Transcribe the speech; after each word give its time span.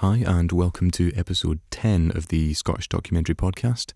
Hi, 0.00 0.24
and 0.26 0.50
welcome 0.50 0.90
to 0.92 1.12
episode 1.14 1.60
10 1.70 2.12
of 2.16 2.28
the 2.28 2.54
Scottish 2.54 2.88
Documentary 2.88 3.34
Podcast. 3.34 3.92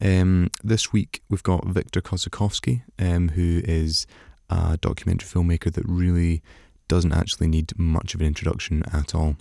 Um, 0.00 0.50
this 0.64 0.92
week 0.92 1.20
we've 1.28 1.42
got 1.42 1.66
Victor 1.66 2.00
Kossakovsky, 2.00 2.84
um, 2.98 3.30
who 3.30 3.60
is 3.64 4.06
a 4.48 4.78
documentary 4.80 5.28
filmmaker 5.28 5.72
that 5.72 5.84
really 5.86 6.42
doesn't 6.88 7.12
actually 7.12 7.48
need 7.48 7.78
much 7.78 8.14
of 8.14 8.20
an 8.20 8.26
introduction 8.26 8.82
at 8.92 9.14
all. 9.14 9.36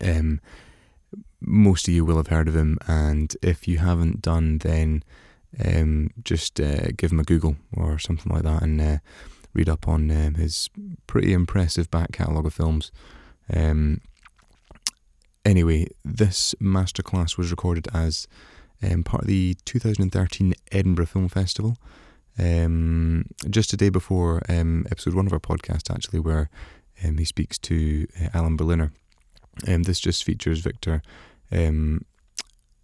Um, 0.00 0.40
most 1.40 1.86
of 1.86 1.94
you 1.94 2.04
will 2.04 2.16
have 2.16 2.28
heard 2.28 2.48
of 2.48 2.56
him, 2.56 2.78
and 2.88 3.36
if 3.42 3.68
you 3.68 3.78
haven't 3.78 4.22
done, 4.22 4.58
then 4.58 5.04
um, 5.64 6.10
just 6.24 6.60
uh, 6.60 6.88
give 6.96 7.12
him 7.12 7.20
a 7.20 7.24
Google 7.24 7.56
or 7.76 7.98
something 7.98 8.32
like 8.32 8.42
that 8.42 8.62
and 8.62 8.80
uh, 8.80 8.98
read 9.54 9.68
up 9.68 9.88
on 9.88 10.10
um, 10.10 10.34
his 10.34 10.68
pretty 11.06 11.32
impressive 11.32 11.90
back 11.90 12.12
catalogue 12.12 12.46
of 12.46 12.54
films. 12.54 12.92
Um, 13.52 14.00
anyway, 15.44 15.86
this 16.04 16.54
masterclass 16.60 17.38
was 17.38 17.50
recorded 17.50 17.88
as 17.94 18.26
um, 18.82 19.02
part 19.02 19.22
of 19.22 19.28
the 19.28 19.56
2013 19.64 20.54
Edinburgh 20.72 21.06
Film 21.06 21.28
Festival. 21.28 21.76
Um, 22.38 23.24
just 23.48 23.72
a 23.72 23.78
day 23.78 23.88
before 23.88 24.42
um, 24.48 24.86
episode 24.90 25.14
one 25.14 25.26
of 25.26 25.32
our 25.32 25.40
podcast, 25.40 25.90
actually, 25.90 26.20
where 26.20 26.50
he 26.94 27.24
speaks 27.24 27.58
to 27.58 28.06
uh, 28.20 28.28
Alan 28.34 28.56
Berliner. 28.56 28.92
Um, 29.66 29.84
this 29.84 30.00
just 30.00 30.24
features 30.24 30.60
Victor 30.60 31.02
um, 31.50 32.04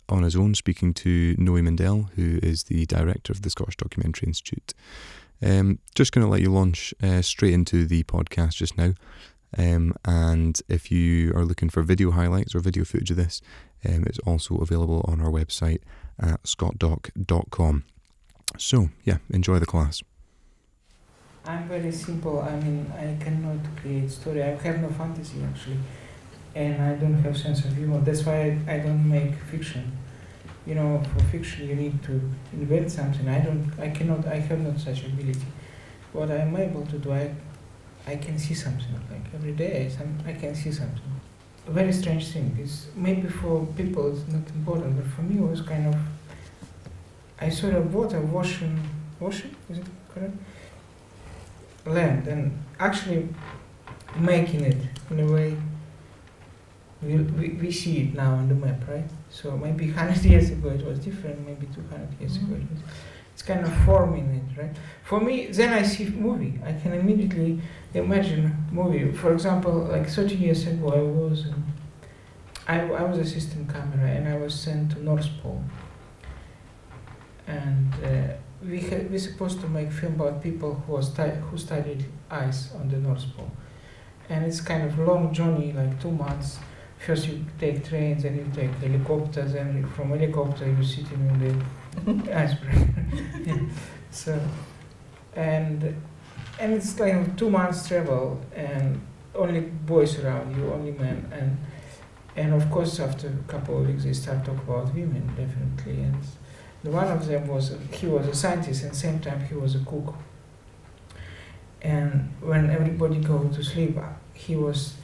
on 0.09 0.23
his 0.23 0.37
own 0.37 0.55
speaking 0.55 0.93
to 0.95 1.35
Noe 1.39 1.53
Mendelle, 1.53 2.11
who 2.15 2.39
is 2.43 2.65
the 2.65 2.87
director 2.87 3.33
of 3.33 3.43
the 3.43 3.51
Scottish 3.51 3.77
Documentary 3.77 4.27
Institute. 4.27 4.75
Um, 5.43 5.79
just 5.95 6.13
going 6.13 6.25
to 6.25 6.31
let 6.31 6.41
you 6.41 6.53
launch 6.53 6.95
uh, 7.03 7.23
straight 7.23 7.53
into 7.53 7.85
the 7.85 8.05
podcast 8.05 8.55
just 8.55 8.79
now. 8.79 8.95
Um, 9.59 9.95
and 10.05 10.61
if 10.69 10.91
you 10.91 11.33
are 11.35 11.45
looking 11.45 11.69
for 11.69 11.83
video 11.83 12.11
highlights 12.13 12.55
or 12.55 12.61
video 12.61 12.85
footage 12.85 13.11
of 13.11 13.17
this, 13.17 13.43
um, 13.87 14.05
it's 14.07 14.19
also 14.21 14.57
available 14.57 15.05
on 15.07 15.21
our 15.21 15.31
website 15.31 15.81
at 16.19 16.43
scottdoc.com. 16.45 17.85
So, 18.59 18.91
yeah, 19.05 19.19
enjoy 19.31 19.59
the 19.59 19.67
class. 19.67 20.03
I'm 21.45 21.69
very 21.69 21.91
simple. 21.91 22.41
I 22.41 22.55
mean, 22.61 22.91
I 22.97 23.23
cannot 23.23 23.59
create 23.77 24.11
story. 24.11 24.43
I 24.43 24.55
have 24.55 24.81
no 24.81 24.89
fantasy 24.91 25.43
actually, 25.43 25.79
and 26.55 26.83
I 26.83 26.95
don't 26.95 27.23
have 27.23 27.37
sense 27.37 27.65
of 27.65 27.77
humor. 27.77 28.01
That's 28.01 28.25
why 28.25 28.59
I, 28.67 28.75
I 28.75 28.79
don't 28.79 29.09
make 29.09 29.35
fiction. 29.51 29.97
You 30.67 30.77
know, 30.77 31.03
for 31.13 31.25
fiction 31.25 31.69
you 31.69 31.75
need 31.75 32.03
to 32.05 32.21
invent 32.53 32.91
something. 32.91 33.29
I 33.29 33.41
don't. 33.41 33.71
I 33.81 33.89
cannot. 33.91 34.27
I 34.27 34.37
have 34.37 34.61
not 34.61 34.79
such 34.79 35.05
ability. 35.05 35.47
What 36.13 36.31
I'm 36.31 36.55
able 36.57 36.87
to 36.87 36.99
do, 36.99 37.13
I, 37.13 37.35
I 38.07 38.17
can 38.17 38.39
see 38.39 38.55
something. 38.55 38.95
Like 39.11 39.35
every 39.35 39.53
day, 39.53 39.89
some, 39.89 40.19
I 40.27 40.33
can 40.35 40.55
see 40.55 40.71
something. 40.71 41.01
A 41.67 41.71
very 41.71 41.93
strange 41.93 42.29
thing 42.29 42.57
is 42.61 42.87
maybe 42.95 43.29
for 43.29 43.67
people 43.77 44.13
it's 44.13 44.27
not 44.29 44.49
important, 44.51 44.97
but 44.97 45.07
for 45.07 45.23
me 45.23 45.39
it 45.39 45.49
was 45.49 45.63
kind 45.63 45.87
of. 45.89 45.97
I 47.41 47.49
saw 47.49 47.69
a 47.69 47.81
water 47.81 48.21
washing, 48.21 48.79
washing. 49.19 49.55
Is 49.69 49.79
it 49.79 49.87
correct? 50.15 50.35
land 51.87 52.29
and 52.29 52.57
actually 52.79 53.29
making 54.19 54.61
it 54.61 54.77
in 55.11 55.21
a 55.21 55.33
way 55.33 55.57
we, 57.03 57.17
we, 57.17 57.49
we 57.51 57.71
see 57.71 58.03
it 58.03 58.15
now 58.15 58.35
on 58.35 58.49
the 58.49 58.55
map, 58.55 58.87
right? 58.89 59.09
So 59.31 59.57
maybe 59.57 59.87
100 59.93 60.25
years 60.25 60.51
ago 60.51 60.69
it 60.71 60.85
was 60.85 60.99
different, 60.99 61.47
maybe 61.47 61.67
200 61.75 62.21
years 62.21 62.37
ago 62.37 62.55
it 62.55 62.71
was. 62.71 62.81
It's 63.33 63.43
kind 63.43 63.65
of 63.65 63.73
forming 63.85 64.29
it, 64.35 64.61
right? 64.61 64.77
For 65.05 65.19
me, 65.19 65.47
then 65.47 65.73
I 65.73 65.83
see 65.83 66.05
movie. 66.11 66.61
I 66.65 66.75
can 66.75 66.93
immediately 66.93 67.61
imagine 67.95 68.55
movie. 68.71 69.11
For 69.11 69.33
example, 69.33 69.73
like 69.73 70.09
30 70.09 70.35
years 70.35 70.67
ago, 70.67 70.91
I 70.91 71.01
was 71.01 71.47
um, 71.47 71.65
I, 72.67 72.81
I 72.81 73.03
was 73.03 73.19
assistant 73.19 73.73
camera 73.73 74.09
and 74.09 74.29
I 74.29 74.37
was 74.37 74.55
sent 74.55 74.93
to 74.93 75.03
North 75.03 75.29
Pole. 75.43 75.63
And 77.47 77.93
uh, 78.05 78.35
we 78.65 78.81
had, 78.81 79.11
we 79.11 79.19
supposed 79.19 79.61
to 79.61 79.69
make 79.69 79.91
film 79.91 80.15
about 80.15 80.43
people 80.43 80.75
who 80.75 80.93
was 80.93 81.17
who 81.17 81.59
studied 81.59 82.05
ice 82.31 82.73
on 82.75 82.89
the 82.89 82.97
North 82.97 83.25
Pole, 83.37 83.51
and 84.29 84.45
it's 84.45 84.61
kind 84.61 84.85
of 84.85 84.99
long 84.99 85.35
journey, 85.35 85.73
like 85.73 86.01
two 86.01 86.13
months. 86.13 86.59
First 87.07 87.27
you 87.29 87.45
take 87.59 87.85
trains, 87.85 88.25
and 88.25 88.37
you 88.37 88.47
take 88.55 88.71
helicopters, 88.77 89.55
and 89.55 89.91
from 89.93 90.11
helicopter 90.11 90.67
you 90.67 90.85
sitting 90.85 91.21
in 91.29 92.25
the 92.25 92.39
iceberg. 92.39 92.89
So, 94.13 94.39
and 95.35 95.97
and 96.61 96.75
it's 96.75 96.93
kind 96.93 97.27
of 97.27 97.35
two 97.35 97.49
months 97.49 97.89
travel, 97.89 98.39
and 98.55 99.01
only 99.35 99.61
boys 99.61 100.19
around 100.19 100.55
you, 100.55 100.71
only 100.71 100.93
men, 100.93 101.27
and 101.33 101.57
and 102.37 102.55
of 102.55 102.71
course 102.71 102.99
after 103.01 103.29
a 103.29 103.51
couple 103.53 103.79
of 103.79 103.87
weeks 103.87 104.05
they 104.05 104.13
start 104.13 104.45
talk 104.45 104.57
about 104.59 104.95
women 104.95 105.27
definitely. 105.37 106.03
And 106.05 106.17
one 106.93 107.09
of 107.09 107.27
them 107.27 107.47
was 107.47 107.77
he 107.93 108.07
was 108.07 108.27
a 108.27 108.35
scientist 108.35 108.85
and 108.85 108.95
same 108.95 109.21
time 109.21 109.45
he 109.47 109.55
was 109.55 109.75
a 109.75 109.81
cook. 109.81 110.15
And 111.83 112.33
when 112.41 112.71
everybody 112.71 113.17
go 113.17 113.49
to 113.49 113.63
sleep 113.63 113.99
he 114.35 114.57
was 114.57 114.95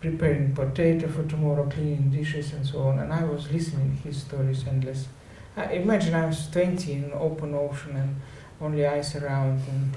preparing 0.00 0.54
potato 0.54 1.08
for 1.08 1.24
tomorrow 1.24 1.68
cleaning 1.68 2.10
dishes 2.10 2.52
and 2.52 2.66
so 2.66 2.80
on 2.80 2.98
and 2.98 3.12
i 3.12 3.22
was 3.24 3.50
listening 3.52 3.96
his 4.04 4.22
stories 4.22 4.66
endless 4.66 5.08
I 5.56 5.64
imagine 5.72 6.14
i 6.14 6.26
was 6.26 6.48
20 6.50 6.92
in 6.92 7.12
open 7.12 7.54
ocean 7.54 7.96
and 7.96 8.16
only 8.60 8.86
ice 8.86 9.14
around 9.16 9.60
and 9.68 9.96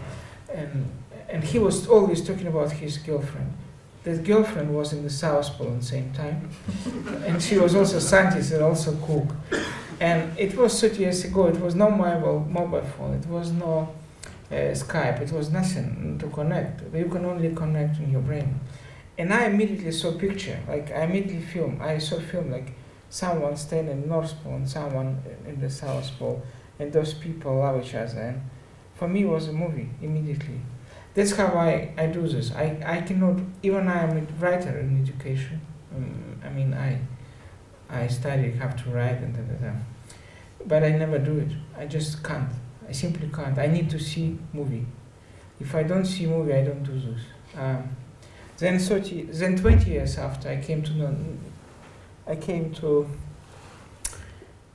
and 0.53 0.89
and 1.29 1.43
he 1.43 1.59
was 1.59 1.87
always 1.87 2.25
talking 2.25 2.47
about 2.47 2.71
his 2.71 2.97
girlfriend 2.97 3.53
That 4.03 4.23
girlfriend 4.25 4.73
was 4.75 4.91
in 4.91 5.03
the 5.03 5.09
South 5.09 5.47
Pole 5.57 5.67
at 5.67 5.79
the 5.79 5.85
same 5.85 6.11
time, 6.11 6.49
and 7.25 7.41
she 7.41 7.57
was 7.57 7.73
also 7.73 7.97
a 7.97 8.01
scientist 8.01 8.51
and 8.51 8.61
also 8.61 8.91
cook. 9.07 9.29
And 9.99 10.37
it 10.37 10.57
was 10.57 10.81
30 10.81 10.99
years 10.99 11.23
ago. 11.23 11.47
It 11.47 11.59
was 11.61 11.73
no 11.73 11.89
mobile 11.89 12.41
mobile 12.49 12.81
phone. 12.81 13.13
It 13.13 13.25
was 13.27 13.51
no 13.51 13.87
uh, 14.51 14.55
Skype. 14.55 15.21
It 15.21 15.31
was 15.31 15.49
nothing 15.51 16.17
to 16.19 16.27
connect. 16.27 16.81
You 16.93 17.05
can 17.05 17.23
only 17.23 17.55
connect 17.55 17.99
in 17.99 18.11
your 18.11 18.21
brain. 18.21 18.59
And 19.17 19.33
I 19.33 19.45
immediately 19.45 19.91
saw 19.91 20.17
picture. 20.17 20.59
Like 20.67 20.91
I 20.91 21.03
immediately 21.03 21.41
film. 21.41 21.79
I 21.81 21.97
saw 21.97 22.19
film 22.19 22.51
like 22.51 22.73
someone 23.09 23.55
standing 23.55 24.03
in 24.03 24.09
North 24.09 24.33
Pole 24.43 24.55
and 24.55 24.69
someone 24.69 25.21
in 25.47 25.59
the 25.59 25.69
South 25.69 26.11
Pole, 26.17 26.41
and 26.79 26.91
those 26.91 27.13
people 27.13 27.59
love 27.59 27.83
each 27.83 27.93
other. 27.93 28.19
And 28.19 28.41
for 28.95 29.07
me, 29.07 29.23
it 29.23 29.27
was 29.27 29.47
a 29.47 29.53
movie 29.53 29.89
immediately 30.01 30.59
that's 31.13 31.31
how 31.33 31.47
I, 31.47 31.93
I 31.97 32.07
do 32.07 32.27
this. 32.27 32.51
I, 32.53 32.77
I 32.85 33.01
cannot, 33.01 33.39
even 33.61 33.87
I 33.87 34.03
am 34.03 34.17
a 34.17 34.21
writer 34.43 34.79
in 34.79 35.01
education. 35.01 35.61
Um, 35.95 36.39
I 36.43 36.49
mean, 36.49 36.73
I 36.73 36.99
I 37.89 38.07
study, 38.07 38.51
have 38.51 38.81
to 38.83 38.89
write, 38.89 39.17
and 39.17 39.35
da, 39.35 39.41
da, 39.41 39.71
da. 39.71 39.77
But 40.65 40.83
I 40.83 40.89
never 40.89 41.19
do 41.19 41.37
it. 41.37 41.51
I 41.77 41.85
just 41.85 42.23
can't. 42.23 42.49
I 42.87 42.91
simply 42.91 43.29
can't. 43.29 43.57
I 43.59 43.67
need 43.67 43.89
to 43.91 43.99
see 43.99 44.39
movie. 44.51 44.87
If 45.59 45.75
I 45.75 45.83
don't 45.83 46.05
see 46.05 46.25
movie, 46.25 46.53
I 46.53 46.63
don't 46.63 46.83
do 46.83 46.93
this. 46.99 47.21
Um, 47.55 47.95
then 48.57 48.79
30, 48.79 49.23
then 49.23 49.57
20 49.57 49.89
years 49.89 50.17
after, 50.17 50.49
I 50.49 50.57
came 50.57 50.83
to 50.83 51.37
I 52.25 52.35
came 52.35 52.73
to 52.75 53.09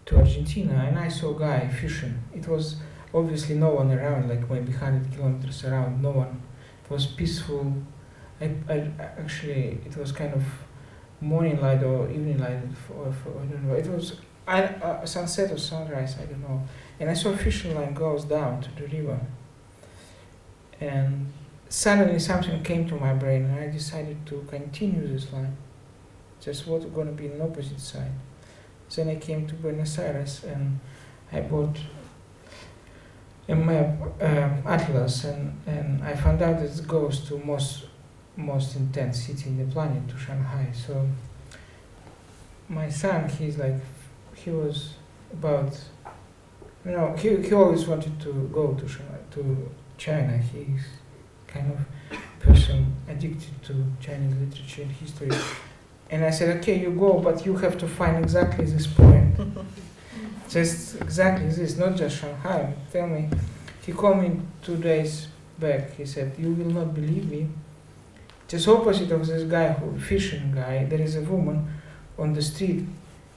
to 0.07 0.17
Argentina, 0.17 0.87
and 0.89 0.99
I 0.99 1.09
saw 1.09 1.37
a 1.37 1.39
guy 1.39 1.69
fishing. 1.69 2.19
It 2.35 2.49
was 2.49 2.77
obviously 3.13 3.57
no 3.57 3.71
one 3.71 3.91
around, 3.91 4.29
like 4.29 4.49
maybe 4.51 4.73
100 4.73 5.13
kilometers 5.13 5.65
around, 5.65 6.03
no 6.03 6.11
one. 6.11 6.41
It 6.85 6.91
was 6.91 7.07
peaceful. 7.07 7.75
I, 8.41 8.55
I 8.69 8.91
actually, 9.19 9.81
it 9.85 9.97
was 9.97 10.13
kind 10.13 10.33
of 10.33 10.45
morning 11.21 11.61
light 11.61 11.83
or 11.83 12.09
evening 12.11 12.39
light, 12.39 12.61
or, 12.95 13.09
I 13.09 13.47
don't 13.47 13.65
know. 13.65 13.75
It 13.75 13.87
was 13.87 14.19
I, 14.49 14.63
uh, 14.63 15.05
sunset 15.05 15.53
or 15.53 15.59
sunrise, 15.59 16.17
I 16.19 16.25
don't 16.25 16.41
know. 16.41 16.63
And 16.99 17.11
I 17.11 17.13
saw 17.13 17.37
fishing 17.37 17.75
line 17.75 17.93
goes 17.93 18.25
down 18.25 18.63
to 18.63 18.71
the 18.77 18.89
river. 18.89 19.21
And 20.81 21.31
suddenly 21.69 22.19
something 22.19 22.63
came 22.63 22.89
to 22.89 22.95
my 22.97 23.15
brain, 23.15 23.45
and 23.45 23.61
I 23.61 23.69
decided 23.69 24.27
to 24.27 24.45
continue 24.49 25.07
this 25.07 25.33
line. 25.33 25.57
Just 26.41 26.67
what's 26.67 26.85
going 26.87 27.09
to 27.09 27.13
be 27.13 27.27
an 27.27 27.41
opposite 27.41 27.81
side. 27.81 28.13
Then 28.95 29.09
I 29.09 29.17
came 29.17 29.47
to 29.47 29.55
Buenos 29.55 29.99
Aires, 29.99 30.45
and 30.45 30.81
I 31.33 31.41
bought 31.41 31.79
a 33.49 33.55
map 33.55 33.99
um, 34.21 34.63
atlas 34.67 35.25
and, 35.25 35.59
and 35.67 36.05
I 36.05 36.15
found 36.15 36.43
out 36.43 36.61
it 36.61 36.87
goes 36.87 37.21
to 37.29 37.39
most 37.39 37.87
most 38.37 38.77
intense 38.77 39.25
city 39.25 39.49
in 39.49 39.59
the 39.59 39.73
planet 39.73 40.07
to 40.09 40.17
Shanghai. 40.17 40.71
So 40.73 41.09
my 42.69 42.89
son, 42.89 43.29
he's 43.29 43.59
like 43.59 43.77
he 44.35 44.51
was 44.51 44.95
about 45.33 45.79
you 46.85 46.93
know 46.93 47.15
he, 47.19 47.37
he 47.37 47.53
always 47.53 47.87
wanted 47.87 48.21
to 48.21 48.49
go 48.53 48.75
to 48.75 48.89
Shanghai, 48.89 49.19
to 49.33 49.71
China. 49.97 50.37
He's 50.37 50.85
kind 51.49 51.73
of 51.73 52.19
person 52.41 52.95
addicted 53.09 53.63
to 53.65 53.85
Chinese 54.01 54.35
literature 54.35 54.83
and 54.83 54.93
history. 54.93 55.31
And 56.11 56.25
I 56.25 56.31
said, 56.31 56.57
okay, 56.59 56.79
you 56.79 56.91
go, 56.91 57.19
but 57.19 57.45
you 57.45 57.57
have 57.57 57.77
to 57.79 57.89
find 57.89 58.23
exactly 58.25 58.65
this 58.65 58.87
point. 58.87 59.37
just 60.49 61.01
exactly 61.01 61.49
this, 61.49 61.77
not 61.77 61.97
just 61.97 62.21
Shanghai. 62.21 62.73
Tell 62.93 63.07
me, 63.07 63.29
he 63.85 63.93
called 63.93 64.23
me 64.23 64.41
two 64.63 64.77
days 64.77 65.29
back. 65.59 65.95
He 65.95 66.07
said, 66.07 66.35
"You 66.39 66.53
will 66.53 66.71
not 66.71 66.95
believe 66.95 67.31
me. 67.31 67.49
Just 68.47 68.69
opposite 68.69 69.11
of 69.11 69.27
this 69.27 69.43
guy, 69.45 69.73
who 69.73 69.99
fishing 69.99 70.53
guy, 70.55 70.85
there 70.85 71.01
is 71.01 71.17
a 71.17 71.23
woman 71.23 71.69
on 72.19 72.33
the 72.33 72.43
street, 72.43 72.85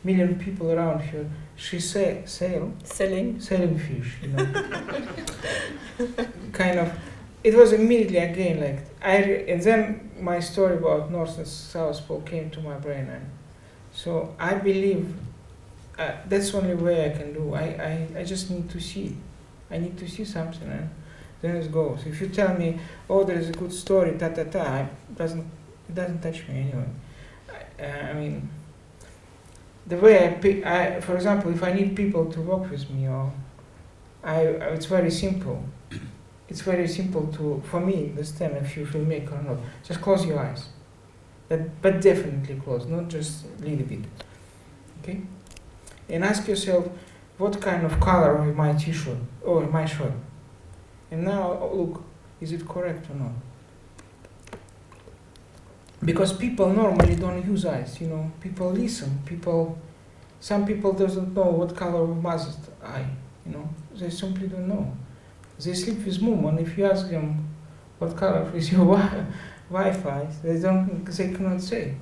million 0.03 0.37
people 0.39 0.71
around 0.71 0.99
her. 1.01 1.25
She 1.57 1.79
say, 1.79 2.23
sail, 2.25 2.73
Selling. 2.83 3.39
selling 3.39 3.77
fish, 3.77 4.15
you 4.21 4.29
know. 4.29 4.45
kind 6.53 6.79
of. 6.79 6.93
It 7.43 7.55
was 7.55 7.73
immediately 7.73 8.17
again 8.17 8.59
like 8.61 8.79
I, 9.01 9.15
and 9.51 9.61
then 9.61 10.11
my 10.19 10.39
story 10.39 10.77
about 10.77 11.11
North 11.11 11.37
and 11.37 11.47
South 11.47 12.07
Pole 12.07 12.21
came 12.21 12.51
to 12.51 12.61
my 12.61 12.75
brain, 12.75 13.07
and 13.09 13.25
so 13.91 14.35
I 14.39 14.53
believe 14.55 15.11
uh, 15.97 16.11
that's 16.27 16.51
the 16.51 16.57
only 16.59 16.75
way 16.75 17.05
I 17.05 17.17
can 17.17 17.33
do. 17.33 17.53
I, 17.55 18.07
I, 18.15 18.19
I 18.19 18.23
just 18.23 18.51
need 18.51 18.69
to 18.69 18.79
see. 18.79 19.17
I 19.71 19.77
need 19.79 19.97
to 19.97 20.07
see 20.07 20.23
something, 20.23 20.69
and 20.69 20.89
then 21.41 21.55
it 21.55 21.71
goes. 21.71 22.05
If 22.05 22.21
you 22.21 22.27
tell 22.27 22.55
me, 22.55 22.79
oh, 23.09 23.23
there 23.23 23.37
is 23.37 23.49
a 23.49 23.53
good 23.53 23.73
story, 23.73 24.17
ta 24.19 24.29
ta 24.29 24.43
ta, 24.43 24.79
it 24.81 25.15
doesn't 25.17 25.45
it 25.89 25.95
doesn't 25.95 26.21
touch 26.21 26.47
me 26.47 26.59
anyway. 26.59 26.89
I, 27.49 27.83
uh, 27.83 28.09
I 28.11 28.13
mean, 28.13 28.49
the 29.87 29.97
way 29.97 30.27
I 30.27 30.33
pick, 30.33 30.63
I, 30.63 31.01
for 31.01 31.15
example, 31.15 31.51
if 31.51 31.63
I 31.63 31.73
need 31.73 31.95
people 31.95 32.31
to 32.31 32.41
work 32.41 32.69
with 32.69 32.87
me, 32.91 33.07
or 33.07 33.31
I, 34.23 34.41
it's 34.75 34.85
very 34.85 35.09
simple. 35.09 35.63
It's 36.51 36.59
very 36.59 36.85
simple 36.85 37.27
to, 37.37 37.63
for 37.71 37.79
me, 37.79 38.09
understand 38.09 38.57
if 38.57 38.75
you 38.75 38.85
filmmaker 38.85 39.39
or 39.39 39.41
not. 39.41 39.57
Just 39.87 40.01
close 40.01 40.25
your 40.25 40.37
eyes. 40.37 40.67
That, 41.47 41.81
but 41.81 42.01
definitely 42.01 42.55
close, 42.55 42.85
not 42.85 43.07
just 43.07 43.45
a 43.45 43.63
little 43.63 43.85
bit. 43.85 44.03
Okay? 44.99 45.21
And 46.09 46.25
ask 46.25 46.49
yourself, 46.49 46.89
what 47.37 47.61
kind 47.61 47.85
of 47.85 48.01
color 48.01 48.35
of 48.35 48.53
my 48.53 48.73
t-shirt 48.73 49.15
or 49.41 49.65
my 49.67 49.85
shirt? 49.85 50.11
And 51.09 51.23
now 51.23 51.57
oh, 51.61 51.73
look, 51.73 52.03
is 52.41 52.51
it 52.51 52.67
correct 52.67 53.09
or 53.09 53.15
not? 53.15 53.31
Because 56.03 56.33
people 56.33 56.67
normally 56.73 57.15
don't 57.15 57.45
use 57.45 57.65
eyes, 57.65 58.01
you 58.01 58.07
know. 58.07 58.29
People 58.41 58.71
listen. 58.71 59.21
People, 59.25 59.79
some 60.41 60.65
people 60.65 60.91
doesn't 60.91 61.33
know 61.33 61.49
what 61.49 61.77
color 61.77 62.03
of 62.03 62.21
mother's 62.21 62.57
eye, 62.83 63.05
you 63.45 63.53
know. 63.53 63.69
They 63.95 64.09
simply 64.09 64.49
don't 64.49 64.67
know. 64.67 64.97
They 65.63 65.73
sleep 65.73 66.05
with 66.05 66.21
mom, 66.21 66.45
and 66.45 66.59
if 66.59 66.77
you 66.77 66.85
ask 66.85 67.09
them 67.09 67.47
what 67.99 68.15
color 68.17 68.51
is 68.55 68.71
your 68.71 68.85
wi- 68.85 69.25
Wi-Fi, 69.69 70.27
they 70.43 70.59
don't, 70.59 71.05
they 71.05 71.31
cannot 71.33 71.61
say. 71.61 71.95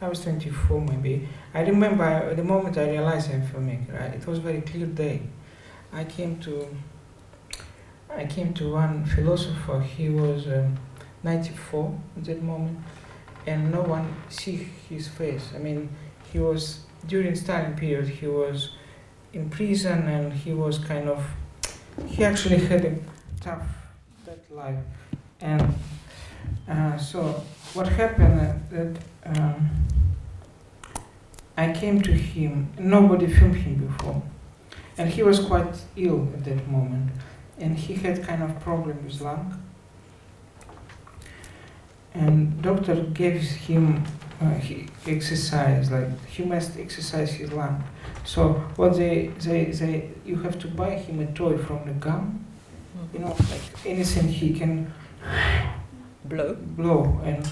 I 0.00 0.08
was 0.08 0.20
24 0.22 0.80
maybe. 0.82 1.28
I 1.54 1.62
remember 1.62 2.34
the 2.34 2.44
moment 2.44 2.76
I 2.76 2.90
realized 2.90 3.30
I'm 3.32 3.42
filmmaker. 3.46 3.98
I, 4.00 4.06
it 4.16 4.26
was 4.26 4.38
a 4.38 4.42
very 4.42 4.60
clear 4.60 4.86
day. 4.86 5.22
I 5.92 6.04
came 6.04 6.38
to, 6.40 6.68
I 8.14 8.26
came 8.26 8.52
to 8.54 8.72
one 8.72 9.04
philosopher. 9.06 9.80
He 9.80 10.08
was 10.10 10.46
um, 10.48 10.76
94 11.22 11.98
at 12.18 12.24
that 12.24 12.42
moment, 12.42 12.78
and 13.46 13.70
no 13.72 13.82
one 13.82 14.14
see 14.28 14.68
his 14.88 15.08
face. 15.08 15.50
I 15.54 15.58
mean, 15.58 15.88
he 16.32 16.40
was 16.40 16.80
during 17.06 17.34
Stalin 17.34 17.74
period. 17.76 18.08
He 18.08 18.26
was 18.26 18.70
in 19.32 19.48
prison, 19.48 20.08
and 20.08 20.32
he 20.32 20.52
was 20.52 20.78
kind 20.78 21.08
of 21.08 21.24
he 22.06 22.24
actually 22.24 22.58
had 22.58 22.84
a 22.84 22.96
tough 23.40 23.66
that 24.24 24.38
life. 24.50 24.78
And 25.40 25.74
uh, 26.68 26.98
so 26.98 27.42
what 27.74 27.88
happened 27.88 28.60
that 28.70 28.96
um, 29.24 29.86
I 31.56 31.72
came 31.72 32.02
to 32.02 32.12
him. 32.12 32.68
Nobody 32.78 33.26
filmed 33.26 33.56
him 33.56 33.86
before. 33.86 34.22
And 34.98 35.10
he 35.10 35.22
was 35.22 35.40
quite 35.40 35.74
ill 35.96 36.28
at 36.34 36.44
that 36.44 36.68
moment. 36.68 37.10
And 37.58 37.78
he 37.78 37.94
had 37.94 38.22
kind 38.22 38.42
of 38.42 38.60
problem 38.60 39.02
with 39.04 39.20
lung. 39.20 39.62
And 42.12 42.60
doctor 42.62 42.94
gave 42.94 43.40
him 43.42 44.04
uh, 44.40 44.50
he 44.54 44.86
exercise 45.06 45.90
like 45.90 46.08
he 46.26 46.44
must 46.44 46.78
exercise 46.78 47.32
his 47.32 47.52
lung 47.52 47.82
so 48.26 48.54
what 48.74 48.96
they, 48.96 49.28
they, 49.38 49.66
they, 49.66 50.10
you 50.24 50.34
have 50.38 50.58
to 50.58 50.66
buy 50.68 50.96
him 50.96 51.20
a 51.20 51.26
toy 51.26 51.56
from 51.56 51.86
the 51.86 51.92
gum, 51.92 52.44
you 53.14 53.20
know, 53.20 53.36
like 53.50 53.86
anything 53.86 54.26
he 54.26 54.52
can 54.52 54.92
Blow. 56.24 56.54
blow. 56.60 57.20
And 57.24 57.48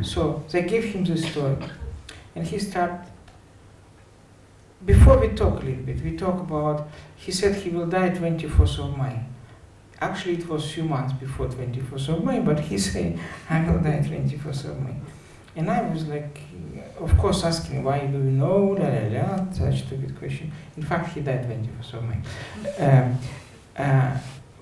so 0.00 0.44
they 0.50 0.62
gave 0.62 0.84
him 0.84 1.04
this 1.04 1.34
toy, 1.34 1.56
and 2.36 2.46
he 2.46 2.60
start. 2.60 3.08
Before 4.86 5.18
we 5.18 5.28
talk 5.30 5.60
a 5.60 5.64
little 5.64 5.82
bit, 5.82 6.00
we 6.02 6.16
talk 6.16 6.38
about. 6.38 6.88
He 7.16 7.32
said 7.32 7.56
he 7.56 7.70
will 7.70 7.86
die 7.86 8.10
24th 8.10 8.78
of 8.78 8.96
May. 8.96 9.24
Actually, 10.00 10.34
it 10.36 10.48
was 10.48 10.70
few 10.70 10.84
months 10.84 11.12
before 11.14 11.46
24th 11.48 12.08
of 12.08 12.24
May, 12.24 12.38
but 12.38 12.60
he 12.60 12.78
said 12.90 13.18
I 13.50 13.68
will 13.68 13.80
die 13.80 14.04
24th 14.04 14.64
of 14.66 14.80
May. 14.80 14.94
And 15.54 15.70
I 15.70 15.82
was 15.90 16.06
like, 16.06 16.40
of 16.98 17.16
course, 17.18 17.44
asking 17.44 17.84
why 17.84 18.06
do 18.06 18.18
you 18.18 18.24
know, 18.24 18.76
la 18.78 18.88
la 18.88 19.02
la, 19.08 19.52
such 19.52 19.86
stupid 19.86 20.18
question. 20.18 20.50
In 20.76 20.82
fact, 20.82 21.14
he 21.14 21.20
died 21.20 21.44
24th 21.44 21.94
of 21.94 22.04
May. 22.04 22.84
Um, 22.84 23.18
uh, 23.76 24.18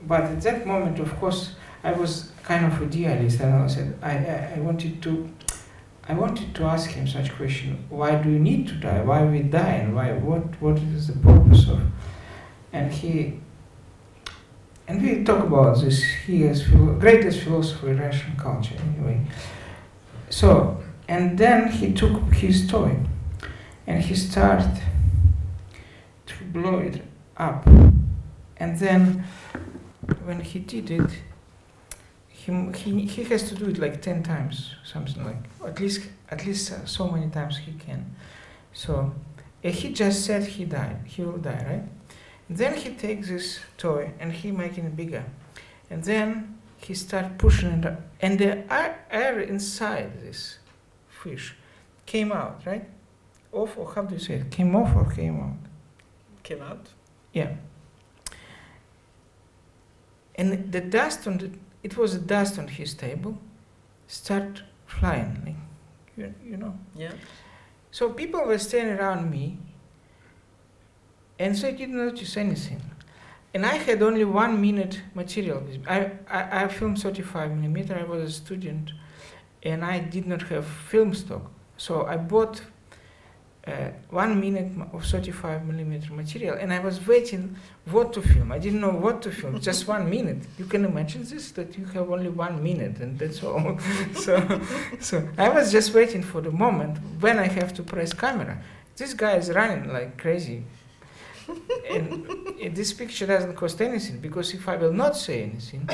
but 0.06 0.22
at 0.22 0.40
that 0.42 0.66
moment, 0.66 0.98
of 0.98 1.14
course, 1.20 1.54
I 1.84 1.92
was 1.92 2.32
kind 2.42 2.66
of 2.66 2.80
a 2.80 2.84
idealist, 2.84 3.40
and 3.40 3.54
I 3.54 3.66
said 3.66 3.98
I, 4.02 4.12
I, 4.12 4.52
I 4.56 4.60
wanted 4.60 5.02
to. 5.02 5.30
I 6.08 6.14
wanted 6.14 6.54
to 6.56 6.64
ask 6.64 6.90
him 6.90 7.06
such 7.06 7.34
question: 7.36 7.84
Why 7.88 8.16
do 8.16 8.30
you 8.30 8.38
need 8.38 8.68
to 8.68 8.74
die? 8.74 9.02
Why 9.02 9.24
we 9.24 9.42
die? 9.42 9.74
And 9.82 9.94
why? 9.94 10.12
What? 10.12 10.60
What 10.60 10.78
is 10.78 11.06
the 11.08 11.18
purpose 11.18 11.68
of? 11.68 11.80
And 12.72 12.92
he. 12.92 13.40
And 14.88 15.00
we 15.00 15.22
talk 15.22 15.44
about 15.46 15.80
this. 15.80 16.02
He 16.26 16.42
is 16.42 16.66
greatest 16.66 17.40
philosopher 17.40 17.90
in 17.90 18.00
Russian 18.00 18.36
culture, 18.36 18.74
anyway. 18.74 19.20
So, 20.30 20.80
and 21.08 21.36
then 21.36 21.70
he 21.70 21.92
took 21.92 22.32
his 22.32 22.66
toy, 22.66 22.96
and 23.86 24.02
he 24.02 24.14
started 24.14 24.80
to 26.26 26.44
blow 26.44 26.78
it 26.78 27.02
up, 27.36 27.66
and 28.56 28.78
then 28.78 29.24
when 30.24 30.40
he 30.40 30.60
did 30.60 30.90
it, 30.90 31.10
he, 32.28 32.52
he, 32.76 33.06
he 33.06 33.24
has 33.24 33.48
to 33.48 33.54
do 33.54 33.66
it 33.66 33.78
like 33.78 34.00
10 34.00 34.22
times, 34.22 34.74
something 34.84 35.24
like, 35.24 35.44
at 35.66 35.80
least, 35.80 36.08
at 36.30 36.46
least 36.46 36.72
uh, 36.72 36.86
so 36.86 37.08
many 37.08 37.28
times 37.28 37.58
he 37.58 37.72
can. 37.72 38.14
So 38.72 39.12
uh, 39.64 39.68
he 39.68 39.92
just 39.92 40.24
said 40.24 40.44
he 40.44 40.64
died, 40.64 41.00
he 41.04 41.22
will 41.22 41.38
die, 41.38 41.64
right? 41.68 42.16
Then 42.48 42.76
he 42.76 42.90
takes 42.90 43.28
this 43.28 43.60
toy 43.76 44.12
and 44.18 44.32
he 44.32 44.52
making 44.52 44.86
it 44.86 44.96
bigger. 44.96 45.24
And 45.90 46.02
then 46.02 46.59
he 46.80 46.94
started 46.94 47.38
pushing 47.38 47.70
it 47.70 47.86
up, 47.86 48.00
and 48.20 48.38
the 48.38 48.72
air, 48.72 49.04
air 49.10 49.40
inside 49.40 50.20
this 50.20 50.58
fish 51.08 51.54
came 52.06 52.32
out, 52.32 52.62
right? 52.66 52.88
Off, 53.52 53.76
or 53.76 53.92
how 53.92 54.02
do 54.02 54.14
you 54.14 54.20
say 54.20 54.34
it? 54.34 54.50
Came 54.50 54.74
off 54.74 54.94
or 54.96 55.10
came 55.10 55.40
out? 55.40 55.56
Came 56.42 56.62
out. 56.62 56.88
Yeah. 57.32 57.54
And 60.36 60.72
the 60.72 60.80
dust 60.80 61.26
on 61.26 61.38
the, 61.38 61.50
it 61.82 61.96
was 61.96 62.14
a 62.14 62.18
dust 62.18 62.58
on 62.58 62.68
his 62.68 62.94
table, 62.94 63.38
start 64.06 64.62
flying, 64.86 65.42
like, 65.44 65.56
you, 66.16 66.34
you 66.44 66.56
know. 66.56 66.78
Yeah. 66.96 67.12
So 67.90 68.10
people 68.10 68.44
were 68.44 68.58
standing 68.58 68.98
around 68.98 69.30
me, 69.30 69.58
and 71.38 71.56
so 71.56 71.68
I 71.68 71.72
didn't 71.72 71.96
notice 71.96 72.36
anything. 72.36 72.80
And 73.52 73.66
I 73.66 73.76
had 73.76 74.02
only 74.02 74.24
one 74.24 74.60
minute 74.60 75.00
material. 75.14 75.62
I, 75.88 76.12
I, 76.28 76.64
I 76.64 76.68
filmed 76.68 77.00
35 77.00 77.50
millimeter. 77.50 77.98
I 77.98 78.04
was 78.04 78.22
a 78.22 78.32
student, 78.32 78.92
and 79.62 79.84
I 79.84 79.98
did 79.98 80.26
not 80.26 80.42
have 80.42 80.66
film 80.66 81.14
stock. 81.14 81.50
So 81.76 82.06
I 82.06 82.16
bought 82.16 82.62
uh, 83.66 83.90
one 84.10 84.40
minute 84.40 84.70
of 84.92 85.04
35 85.04 85.66
millimeter 85.66 86.12
material, 86.12 86.56
and 86.58 86.72
I 86.72 86.78
was 86.78 87.06
waiting 87.06 87.56
what 87.86 88.12
to 88.14 88.22
film. 88.22 88.52
I 88.52 88.58
didn't 88.58 88.80
know 88.80 88.90
what 88.90 89.20
to 89.22 89.32
film. 89.32 89.60
Just 89.70 89.86
one 89.86 90.08
minute. 90.08 90.46
You 90.58 90.64
can 90.64 90.84
imagine 90.84 91.24
this 91.24 91.50
that 91.52 91.76
you 91.76 91.84
have 91.86 92.10
only 92.10 92.28
one 92.30 92.62
minute, 92.62 92.98
and 93.00 93.18
that's 93.18 93.42
all. 93.42 93.78
so, 94.14 94.60
so 95.00 95.28
I 95.36 95.48
was 95.48 95.72
just 95.72 95.92
waiting 95.92 96.22
for 96.22 96.40
the 96.40 96.50
moment 96.50 96.98
when 97.20 97.38
I 97.38 97.48
have 97.48 97.74
to 97.74 97.82
press 97.82 98.12
camera. 98.12 98.62
This 98.96 99.12
guy 99.14 99.36
is 99.36 99.50
running 99.50 99.92
like 99.92 100.16
crazy. 100.18 100.64
And 101.88 102.26
uh, 102.28 102.68
this 102.72 102.92
picture 102.92 103.26
doesn't 103.26 103.54
cost 103.54 103.80
anything 103.80 104.18
because 104.20 104.54
if 104.54 104.68
I 104.68 104.76
will 104.76 104.92
not 104.92 105.16
say 105.16 105.42
anything, 105.42 105.88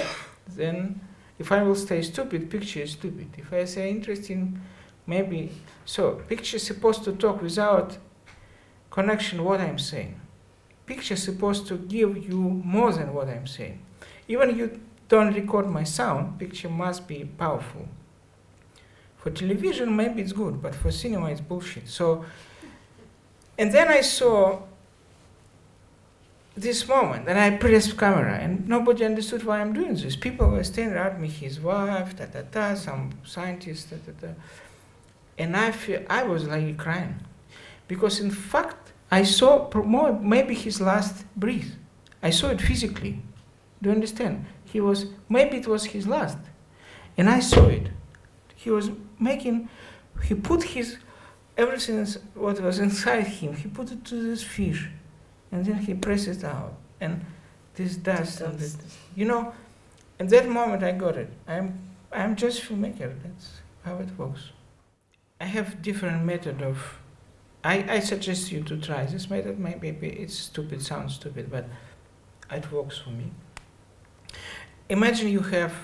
then 0.48 1.00
if 1.38 1.52
I 1.52 1.62
will 1.62 1.74
stay 1.74 2.02
stupid, 2.02 2.50
picture 2.50 2.80
is 2.80 2.92
stupid. 2.92 3.28
If 3.36 3.52
I 3.52 3.64
say 3.64 3.90
interesting, 3.90 4.60
maybe 5.06 5.52
so. 5.84 6.12
Picture 6.28 6.56
is 6.56 6.62
supposed 6.62 7.04
to 7.04 7.12
talk 7.12 7.42
without 7.42 7.98
connection 8.90 9.44
what 9.44 9.60
I'm 9.60 9.78
saying. 9.78 10.20
Picture 10.86 11.14
is 11.14 11.22
supposed 11.22 11.66
to 11.68 11.76
give 11.76 12.16
you 12.28 12.36
more 12.38 12.92
than 12.92 13.12
what 13.12 13.28
I'm 13.28 13.46
saying. 13.46 13.80
Even 14.28 14.56
you 14.56 14.80
don't 15.08 15.34
record 15.34 15.68
my 15.68 15.84
sound, 15.84 16.38
picture 16.38 16.68
must 16.68 17.06
be 17.06 17.24
powerful. 17.24 17.88
For 19.16 19.30
television, 19.30 19.94
maybe 19.94 20.22
it's 20.22 20.32
good, 20.32 20.62
but 20.62 20.74
for 20.74 20.90
cinema, 20.90 21.30
it's 21.30 21.40
bullshit. 21.40 21.88
So, 21.88 22.24
and 23.58 23.72
then 23.72 23.88
I 23.88 24.00
saw 24.00 24.62
this 26.56 26.88
moment, 26.88 27.28
and 27.28 27.38
I 27.38 27.50
pressed 27.58 27.96
camera, 27.98 28.38
and 28.38 28.66
nobody 28.66 29.04
understood 29.04 29.44
why 29.44 29.60
I'm 29.60 29.74
doing 29.74 29.94
this. 29.94 30.16
People 30.16 30.48
were 30.48 30.64
staring 30.64 30.96
at 30.96 31.20
me, 31.20 31.28
his 31.28 31.60
wife, 31.60 32.16
ta 32.16 32.24
ta 32.26 32.42
ta, 32.50 32.74
some 32.74 33.10
scientist, 33.24 33.90
ta 33.90 33.96
ta 34.04 34.12
ta, 34.20 34.32
and 35.38 35.56
I 35.56 35.70
feel 35.70 36.02
I 36.08 36.22
was 36.22 36.48
like 36.48 36.78
crying, 36.78 37.16
because 37.88 38.20
in 38.20 38.30
fact 38.30 38.92
I 39.10 39.22
saw 39.22 39.70
more 39.84 40.18
maybe 40.18 40.54
his 40.54 40.80
last 40.80 41.24
breath. 41.36 41.76
I 42.22 42.30
saw 42.30 42.48
it 42.48 42.60
physically. 42.60 43.20
Do 43.82 43.90
you 43.90 43.94
understand? 43.94 44.46
He 44.64 44.80
was 44.80 45.06
maybe 45.28 45.58
it 45.58 45.66
was 45.66 45.84
his 45.84 46.06
last, 46.06 46.38
and 47.18 47.28
I 47.28 47.40
saw 47.40 47.66
it. 47.66 47.88
He 48.54 48.70
was 48.70 48.90
making. 49.20 49.68
He 50.24 50.34
put 50.34 50.62
his 50.62 50.96
everything 51.56 52.06
what 52.34 52.58
was 52.60 52.78
inside 52.78 53.26
him. 53.26 53.54
He 53.54 53.68
put 53.68 53.92
it 53.92 54.04
to 54.06 54.14
this 54.22 54.42
fish, 54.42 54.88
and 55.52 55.64
then 55.64 55.78
he 55.78 55.94
presses 55.94 56.44
out, 56.44 56.74
and 57.00 57.24
this 57.74 57.96
dust 57.96 58.40
and 58.40 58.58
this, 58.58 58.76
you 59.14 59.24
know. 59.24 59.52
At 60.18 60.30
that 60.30 60.48
moment, 60.48 60.82
I 60.82 60.92
got 60.92 61.16
it. 61.16 61.28
I'm 61.46 61.78
I'm 62.10 62.36
just 62.36 62.62
a 62.62 62.66
filmmaker. 62.66 63.14
That's 63.22 63.60
how 63.84 63.98
it 63.98 64.08
works. 64.16 64.50
I 65.40 65.44
have 65.44 65.82
different 65.82 66.24
method 66.24 66.62
of. 66.62 66.98
I, 67.62 67.84
I 67.96 68.00
suggest 68.00 68.50
you 68.50 68.62
to 68.62 68.76
try 68.78 69.04
this 69.04 69.28
method. 69.28 69.58
Maybe 69.58 70.08
it's 70.08 70.34
stupid, 70.34 70.80
sounds 70.82 71.16
stupid, 71.16 71.50
but 71.50 71.68
it 72.50 72.70
works 72.72 72.96
for 72.98 73.10
me. 73.10 73.30
Imagine 74.88 75.28
you 75.28 75.40
have. 75.40 75.74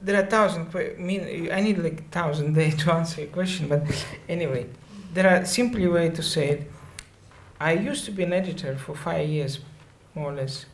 There 0.00 0.16
are 0.22 0.26
thousand. 0.26 0.70
que- 0.72 0.96
Mean 0.98 1.50
I 1.52 1.60
need 1.60 1.78
like 1.78 2.10
thousand 2.10 2.54
days 2.60 2.76
to 2.84 2.92
answer 2.92 3.22
your 3.22 3.30
question, 3.30 3.68
but 3.68 3.82
anyway, 4.28 4.66
there 5.12 5.28
are 5.28 5.44
simply 5.44 5.86
way 5.86 6.10
to 6.10 6.22
say 6.22 6.48
it. 6.50 6.70
I 7.60 7.72
used 7.72 8.04
to 8.06 8.10
be 8.10 8.22
an 8.24 8.32
editor 8.32 8.76
for 8.76 8.94
five 8.94 9.28
years, 9.28 9.60
more 10.14 10.32
or 10.32 10.34
less, 10.34 10.66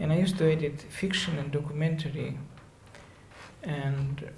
and 0.00 0.12
I 0.12 0.16
used 0.16 0.38
to 0.38 0.50
edit 0.50 0.82
fiction 0.82 1.38
and 1.38 1.50
documentary. 1.50 2.38
And 3.62 4.30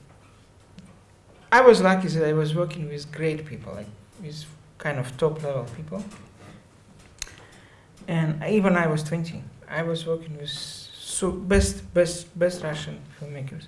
I 1.52 1.60
was 1.60 1.80
lucky 1.80 2.08
that 2.08 2.26
I 2.26 2.32
was 2.32 2.54
working 2.54 2.88
with 2.88 3.10
great 3.12 3.44
people, 3.46 3.72
like 3.74 3.86
with 4.22 4.44
kind 4.78 4.98
of 4.98 5.16
top 5.16 5.42
level 5.42 5.64
people. 5.76 6.04
And 8.08 8.42
even 8.44 8.76
I 8.76 8.86
was 8.86 9.02
20. 9.04 9.42
I 9.68 9.82
was 9.82 10.06
working 10.06 10.36
with 10.38 10.48
so 10.50 11.30
best, 11.30 11.92
best, 11.94 12.36
best 12.38 12.62
Russian 12.62 12.98
filmmakers 13.20 13.66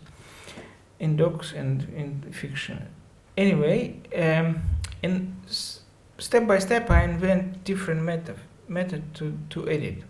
in 0.98 1.16
docs 1.16 1.52
and 1.52 1.82
in 1.94 2.22
fiction. 2.32 2.88
Anyway, 3.36 4.00
um, 4.16 4.62
and 5.02 5.36
s- 5.46 5.80
step 6.22 6.46
by 6.46 6.58
step, 6.58 6.90
I 6.90 7.04
invent 7.04 7.64
different 7.64 8.02
method 8.02 8.38
method 8.68 9.14
to, 9.14 9.38
to 9.50 9.68
edit. 9.68 10.02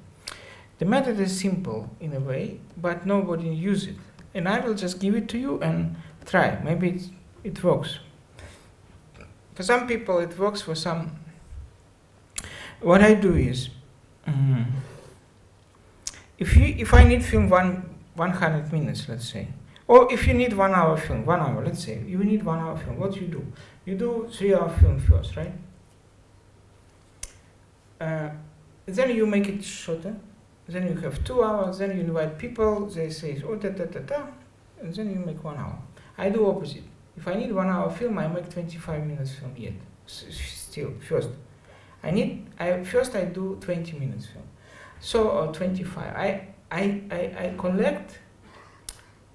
The 0.79 0.85
method 0.85 1.19
is 1.21 1.39
simple 1.39 1.91
in 2.01 2.13
a 2.15 2.21
way, 2.21 2.61
but 2.77 3.07
nobody 3.07 3.49
use 3.49 3.87
it. 3.87 3.97
And 4.35 4.49
I 4.49 4.61
will 4.61 4.75
just 4.75 5.01
give 5.01 5.15
it 5.15 5.29
to 5.31 5.39
you 5.39 5.61
and 5.61 5.97
try. 6.25 6.59
Maybe 6.63 6.91
it, 6.91 7.03
it 7.45 7.65
works. 7.65 7.99
For 9.55 9.63
some 9.63 9.87
people, 9.87 10.19
it 10.19 10.39
works. 10.39 10.63
For 10.63 10.75
some, 10.75 11.17
what 12.81 13.03
I 13.03 13.15
do 13.15 13.35
is, 13.37 13.69
mm, 14.27 14.65
if 16.39 16.57
you 16.57 16.75
if 16.79 16.95
I 16.95 17.05
need 17.05 17.25
film 17.25 17.49
one 17.51 17.89
100 18.15 18.73
minutes, 18.73 19.09
let's 19.09 19.31
say, 19.31 19.49
or 19.87 20.11
if 20.13 20.27
you 20.27 20.35
need 20.35 20.55
one 20.55 20.75
hour 20.75 20.97
film, 20.97 21.27
one 21.27 21.41
hour, 21.41 21.65
let's 21.65 21.85
say, 21.85 22.03
you 22.07 22.19
need 22.25 22.43
one 22.45 22.59
hour 22.59 22.77
film. 22.79 22.99
What 22.99 23.15
you 23.17 23.29
do? 23.29 23.47
You 23.85 23.95
do 23.95 24.29
three 24.33 24.55
hour 24.55 24.71
film 24.71 24.99
first, 24.99 25.37
right? 25.37 25.53
Uh, 28.03 28.31
then 28.87 29.09
you 29.17 29.27
make 29.27 29.49
it 29.49 29.63
shorter. 29.65 30.15
Then 30.69 30.85
you 30.89 30.97
have 31.05 31.23
two 31.25 31.43
hours. 31.45 31.79
Then 31.79 31.91
you 31.97 32.03
invite 32.09 32.39
people. 32.39 32.87
They 32.87 33.11
say, 33.11 33.43
oh, 33.47 33.57
ta 33.57 33.69
ta 33.79 33.85
ta 33.95 34.01
ta, 34.11 34.21
and 34.81 34.95
then 34.95 35.07
you 35.13 35.21
make 35.31 35.43
one 35.45 35.57
hour. 35.57 35.79
I 36.19 36.31
do 36.31 36.41
opposite. 36.53 36.85
If 37.17 37.29
I 37.29 37.35
need 37.35 37.53
one 37.53 37.69
hour 37.69 37.91
film, 37.91 38.19
I 38.19 38.27
make 38.27 38.49
25 38.49 39.07
minutes 39.07 39.33
film 39.39 39.55
yet. 39.57 39.75
S- 40.07 40.25
s- 40.29 40.59
Still, 40.73 40.93
first. 41.09 41.29
I 42.03 42.11
need, 42.11 42.47
I 42.59 42.83
first 42.83 43.15
I 43.15 43.25
do 43.27 43.59
20 43.61 43.99
minutes 43.99 44.27
film. 44.27 44.45
So, 45.01 45.29
or 45.29 45.53
25. 45.53 46.17
I, 46.17 46.49
I, 46.71 46.83
I, 47.11 47.21
I 47.47 47.55
collect, 47.59 48.19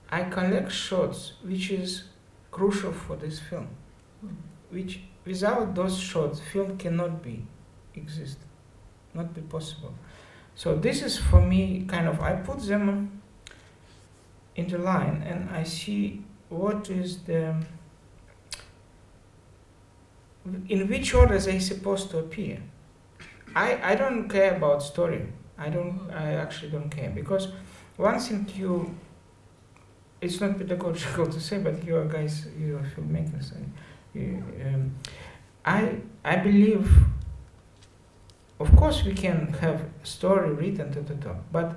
I 0.09 0.23
collect 0.23 0.71
shots 0.71 1.33
which 1.43 1.69
is 1.71 2.03
crucial 2.51 2.91
for 2.91 3.15
this 3.15 3.39
film. 3.39 3.67
Which, 4.69 5.01
without 5.25 5.75
those 5.75 5.97
shots, 5.99 6.39
film 6.39 6.77
cannot 6.77 7.21
be, 7.23 7.45
exist, 7.95 8.39
not 9.17 9.33
be 9.33 9.41
possible. 9.41 9.93
So 10.55 10.75
this 10.75 11.01
is 11.01 11.17
for 11.17 11.41
me 11.41 11.85
kind 11.87 12.07
of, 12.07 12.21
I 12.21 12.33
put 12.33 12.59
them 12.61 13.21
in 14.55 14.67
the 14.67 14.77
line 14.77 15.23
and 15.27 15.49
I 15.49 15.63
see 15.63 16.23
what 16.49 16.89
is 16.89 17.19
the 17.23 17.55
in 20.69 20.87
which 20.87 21.13
order 21.13 21.37
they 21.37 21.59
supposed 21.59 22.09
to 22.09 22.19
appear 22.19 22.61
i 23.55 23.91
i 23.91 23.95
don't 23.95 24.29
care 24.29 24.55
about 24.55 24.81
story 24.81 25.27
i 25.57 25.69
don't 25.69 26.09
i 26.11 26.33
actually 26.33 26.71
don't 26.71 26.89
care 26.89 27.09
because 27.09 27.49
one 27.97 28.19
thing 28.19 28.47
you 28.55 28.95
it's 30.21 30.39
not 30.41 30.57
pedagogical 30.57 31.27
to 31.27 31.39
say 31.39 31.57
but 31.57 31.83
you 31.83 31.95
are 31.95 32.05
guys 32.05 32.47
you 32.57 32.77
are 32.77 32.87
filmmakers 32.95 33.51
and 33.55 33.73
you, 34.13 34.43
um, 34.65 34.95
i 35.65 35.95
i 36.23 36.35
believe 36.35 36.89
of 38.59 38.75
course 38.75 39.03
we 39.03 39.13
can 39.13 39.53
have 39.61 39.85
story 40.03 40.51
written 40.51 40.89
but 41.51 41.75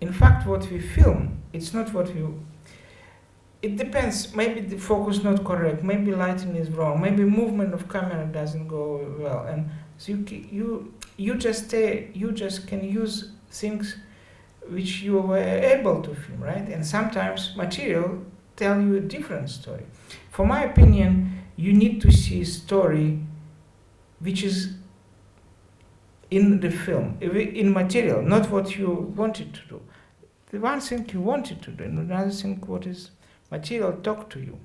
in 0.00 0.12
fact 0.12 0.46
what 0.46 0.70
we 0.70 0.80
film 0.80 1.40
it's 1.52 1.72
not 1.72 1.92
what 1.92 2.12
we 2.14 2.22
it 3.62 3.76
depends. 3.76 4.34
Maybe 4.34 4.60
the 4.60 4.78
focus 4.78 5.22
not 5.22 5.44
correct. 5.44 5.82
Maybe 5.84 6.14
lighting 6.14 6.56
is 6.56 6.70
wrong. 6.70 7.00
Maybe 7.00 7.24
movement 7.24 7.74
of 7.74 7.88
camera 7.88 8.26
doesn't 8.26 8.68
go 8.68 9.14
well. 9.18 9.44
And 9.46 9.68
so 9.98 10.12
you 10.12 10.24
you 10.50 10.94
you 11.16 11.34
just 11.34 11.66
stay. 11.66 12.10
You 12.14 12.32
just 12.32 12.66
can 12.66 12.82
use 12.82 13.32
things 13.50 13.96
which 14.68 15.02
you 15.02 15.18
were 15.20 15.36
able 15.36 16.00
to 16.02 16.14
film, 16.14 16.40
right? 16.42 16.68
And 16.68 16.86
sometimes 16.86 17.54
material 17.56 18.22
tell 18.56 18.80
you 18.80 18.96
a 18.96 19.00
different 19.00 19.50
story. 19.50 19.84
For 20.30 20.46
my 20.46 20.64
opinion, 20.64 21.42
you 21.56 21.72
need 21.72 22.00
to 22.02 22.10
see 22.10 22.44
story 22.44 23.20
which 24.20 24.42
is 24.42 24.74
in 26.30 26.60
the 26.60 26.70
film, 26.70 27.18
in 27.20 27.72
material, 27.72 28.22
not 28.22 28.50
what 28.50 28.76
you 28.76 29.12
wanted 29.16 29.52
to 29.54 29.60
do. 29.68 29.80
The 30.50 30.58
one 30.58 30.80
thing 30.80 31.08
you 31.12 31.20
wanted 31.20 31.62
to 31.62 31.70
do, 31.70 31.84
and 31.84 31.98
another 31.98 32.30
thing 32.30 32.62
what 32.66 32.86
is 32.86 33.10
material 33.50 33.92
talk 33.92 34.30
to 34.30 34.40
you. 34.40 34.58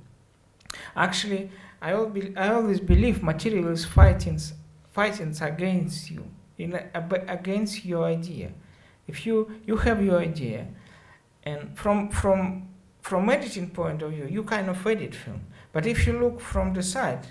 Actually, 0.95 1.50
I, 1.81 1.93
always 1.93 2.79
believe 2.79 3.22
material 3.22 3.67
is 3.69 3.86
fighting, 3.86 4.39
fighting 4.91 5.36
against 5.41 6.10
you, 6.10 6.25
in 6.57 6.74
against 6.93 7.86
your 7.86 8.05
idea. 8.05 8.51
If 9.07 9.25
you, 9.25 9.51
you 9.65 9.77
have 9.77 10.03
your 10.03 10.19
idea, 10.19 10.67
and 11.43 11.77
from, 11.77 12.10
from, 12.10 12.67
from 13.01 13.29
editing 13.29 13.69
point 13.69 14.01
of 14.01 14.12
view, 14.12 14.27
you 14.27 14.43
kind 14.43 14.69
of 14.69 14.86
edit 14.88 15.13
film. 15.13 15.41
But 15.72 15.86
if 15.86 16.07
you 16.07 16.19
look 16.19 16.39
from 16.39 16.74
the 16.74 16.81
side, 16.81 17.27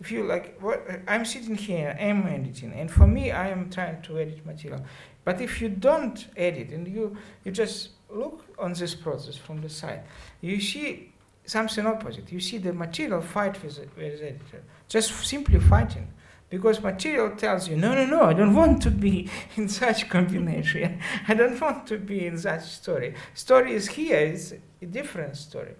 if 0.00 0.12
you 0.12 0.24
like, 0.24 0.60
what 0.60 0.88
I'm 1.08 1.24
sitting 1.24 1.56
here, 1.56 1.96
I'm 2.00 2.26
editing, 2.26 2.72
and 2.72 2.90
for 2.90 3.06
me, 3.06 3.32
I 3.32 3.48
am 3.48 3.68
trying 3.68 4.00
to 4.02 4.18
edit 4.18 4.46
material. 4.46 4.84
But 5.24 5.40
if 5.40 5.60
you 5.60 5.68
don't 5.68 6.26
edit 6.36 6.70
and 6.70 6.86
you, 6.86 7.16
you 7.44 7.52
just 7.52 7.90
look 8.08 8.44
on 8.58 8.72
this 8.72 8.94
process 8.94 9.36
from 9.36 9.60
the 9.60 9.68
side, 9.68 10.02
you 10.40 10.60
see 10.60 11.12
something 11.44 11.86
opposite. 11.86 12.30
You 12.30 12.40
see 12.40 12.58
the 12.58 12.72
material 12.72 13.20
fight 13.20 13.62
with 13.62 13.76
the, 13.76 13.82
with 14.00 14.20
the 14.20 14.28
editor, 14.28 14.62
just 14.88 15.12
simply 15.26 15.58
fighting. 15.58 16.08
Because 16.50 16.80
material 16.80 17.36
tells 17.36 17.68
you, 17.68 17.76
no, 17.76 17.94
no, 17.94 18.06
no, 18.06 18.22
I 18.22 18.32
don't 18.32 18.54
want 18.54 18.80
to 18.82 18.90
be 18.90 19.28
in 19.56 19.68
such 19.68 20.08
combination. 20.08 21.00
I 21.26 21.34
don't 21.34 21.60
want 21.60 21.86
to 21.88 21.98
be 21.98 22.26
in 22.26 22.38
such 22.38 22.62
story. 22.62 23.14
Story 23.34 23.74
is 23.74 23.88
here, 23.88 24.18
it's 24.18 24.54
a 24.80 24.86
different 24.86 25.36
story. 25.36 25.74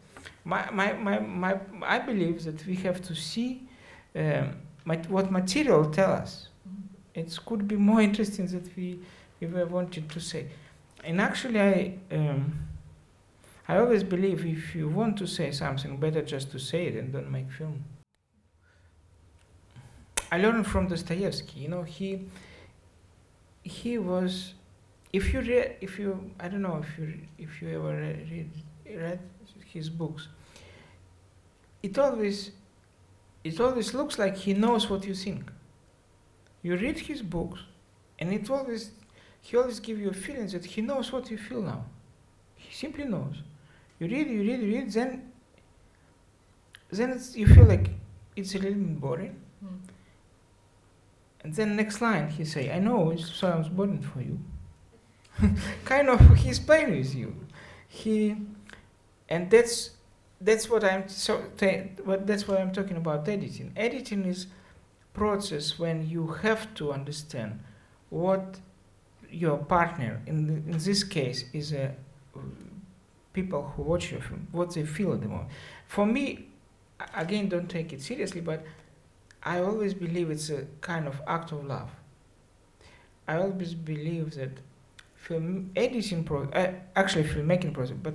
My, 0.45 0.69
my, 0.71 0.93
my, 0.93 1.21
my, 1.21 1.59
I 1.83 1.99
believe 2.01 2.45
that 2.45 2.67
we 2.67 2.75
have 2.77 3.01
to 3.03 3.15
see 3.15 3.68
um, 4.19 4.57
what 5.09 5.31
material 5.31 5.91
tell 5.91 6.13
us. 6.13 6.49
It 7.15 7.37
could 7.47 7.67
be 7.67 7.77
more 7.77 8.01
interesting 8.01 8.47
that 8.47 8.77
we, 8.77 9.01
were 9.41 9.67
wanted 9.67 10.09
to 10.11 10.21
say. 10.21 10.47
And 11.05 11.21
actually, 11.21 11.61
I, 11.61 11.99
um, 12.13 12.59
I 13.67 13.79
always 13.79 14.03
believe 14.03 14.45
if 14.47 14.75
you 14.75 14.89
want 14.89 15.17
to 15.19 15.27
say 15.27 15.51
something, 15.53 15.97
better 15.97 16.23
just 16.23 16.51
to 16.53 16.59
say 16.59 16.87
it 16.87 16.95
and 16.95 17.13
don't 17.13 17.31
make 17.31 17.51
film. 17.51 17.85
I 20.31 20.39
learned 20.39 20.67
from 20.67 20.89
Dostoevsky. 20.89 21.61
You 21.61 21.69
know, 21.69 21.83
he 21.83 22.27
he 23.63 23.99
was. 23.99 24.55
If 25.13 25.33
you 25.33 25.41
read, 25.41 25.77
if 25.81 25.99
you, 25.99 26.31
I 26.39 26.49
don't 26.49 26.63
know 26.63 26.83
if 26.83 26.99
you 26.99 27.15
if 27.39 27.63
you 27.63 27.69
ever 27.77 27.95
read 27.97 28.51
read 28.85 29.21
his 29.67 29.89
books. 29.89 30.29
It 31.83 31.99
always, 31.99 32.51
it 33.45 33.61
always 33.61 33.95
looks 33.95 34.19
like 34.19 34.37
he 34.37 34.53
knows 34.55 34.91
what 34.91 35.05
you 35.05 35.15
think. 35.15 35.51
You 36.63 36.77
read 36.77 36.99
his 36.99 37.23
books, 37.23 37.61
and 38.19 38.33
it 38.33 38.51
always 38.51 38.93
he 39.41 39.57
always 39.57 39.81
give 39.81 39.99
you 39.99 40.11
a 40.11 40.15
feeling 40.15 40.49
that 40.49 40.65
he 40.65 40.81
knows 40.83 41.13
what 41.13 41.31
you 41.31 41.39
feel 41.39 41.63
now. 41.63 41.85
He 42.57 42.75
simply 42.75 43.05
knows. 43.05 43.37
You 43.99 44.09
read, 44.09 44.29
you 44.29 44.43
read, 44.43 44.61
you 44.61 44.75
read, 44.75 44.93
then 44.93 45.33
then 46.91 47.11
it's, 47.11 47.37
you 47.37 47.47
feel 47.47 47.65
like 47.65 47.91
it's 48.37 48.55
a 48.55 48.59
little 48.59 48.75
bit 48.75 49.01
boring. 49.01 49.37
Mm. 49.65 49.79
And 51.43 51.55
then 51.55 51.77
next 51.77 52.01
line 52.01 52.29
he 52.29 52.45
say, 52.45 52.73
I 52.73 52.79
know 52.79 53.11
it 53.11 53.21
sounds 53.21 53.69
boring 53.69 54.03
for 54.03 54.21
you. 54.21 54.39
kind 55.85 56.09
of 56.09 56.21
he's 56.37 56.59
playing 56.59 56.97
with 56.97 57.15
you. 57.15 57.35
He 57.87 58.37
and 59.29 59.51
that's 59.51 59.91
that's 60.41 60.71
what 60.71 60.85
I'm 60.85 61.09
so 61.09 61.43
that's 61.57 62.47
what 62.47 62.61
I'm 62.61 62.73
talking 62.73 62.97
about 62.97 63.29
editing. 63.29 63.73
Editing 63.77 64.25
is 64.25 64.47
process 65.13 65.79
when 65.79 66.09
you 66.09 66.29
have 66.43 66.73
to 66.75 66.93
understand 66.93 67.59
what 68.11 68.61
your 69.31 69.59
partner 69.59 70.23
in 70.27 70.47
the, 70.47 70.55
in 70.55 70.79
this 70.79 71.03
case 71.03 71.45
is 71.53 71.73
a 71.73 71.95
people 73.33 73.73
who 73.77 73.83
watch 73.83 74.11
your 74.11 74.21
film 74.21 74.47
what 74.53 74.73
they 74.75 74.85
feel 74.85 75.13
at 75.13 75.21
the 75.21 75.29
moment. 75.29 75.49
For 75.87 76.07
me, 76.07 76.49
again, 77.15 77.49
don't 77.49 77.69
take 77.69 77.93
it 77.93 78.01
seriously, 78.01 78.41
but 78.41 78.65
I 79.43 79.61
always 79.61 79.95
believe 79.95 80.31
it's 80.31 80.51
a 80.51 80.67
kind 80.81 81.07
of 81.07 81.21
act 81.27 81.53
of 81.53 81.65
love. 81.65 81.91
I 83.27 83.37
always 83.37 83.75
believe 83.75 84.35
that 84.35 84.61
film 85.15 85.71
editing 85.77 86.25
pro 86.25 86.45
uh, 86.45 86.73
actually 86.97 87.25
filmmaking 87.25 87.75
process, 87.75 87.97
but 88.03 88.15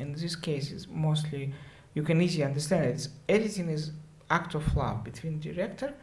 in 0.00 0.12
this 0.12 0.34
case 0.34 0.72
it's 0.72 0.86
mostly 0.88 1.52
you 1.94 2.02
can 2.02 2.20
easily 2.20 2.44
understand 2.44 2.84
it. 2.84 2.90
It's, 2.90 3.08
editing 3.28 3.68
is 3.68 3.92
act 4.30 4.54
of 4.54 4.76
love 4.76 5.02
between 5.04 5.40
director 5.40 5.94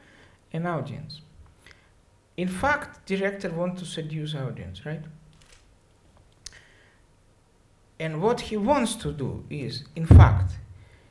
and 0.51 0.67
audience. 0.67 1.21
In 2.35 2.47
fact, 2.47 3.05
director 3.05 3.49
want 3.49 3.77
to 3.79 3.85
seduce 3.85 4.35
audience, 4.35 4.85
right? 4.85 5.01
And 7.99 8.21
what 8.21 8.41
he 8.41 8.57
wants 8.57 8.95
to 8.97 9.11
do 9.11 9.43
is, 9.49 9.85
in 9.95 10.05
fact, 10.05 10.53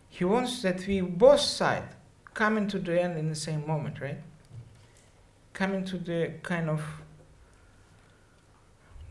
he 0.08 0.24
wants 0.24 0.62
that 0.62 0.86
we 0.86 1.00
both 1.00 1.40
side 1.40 1.88
coming 2.32 2.68
to 2.68 2.78
the 2.78 3.00
end 3.00 3.18
in 3.18 3.28
the 3.28 3.34
same 3.34 3.66
moment, 3.66 4.00
right? 4.00 4.20
Coming 5.52 5.84
to 5.86 5.98
the 5.98 6.34
kind 6.42 6.70
of 6.70 6.82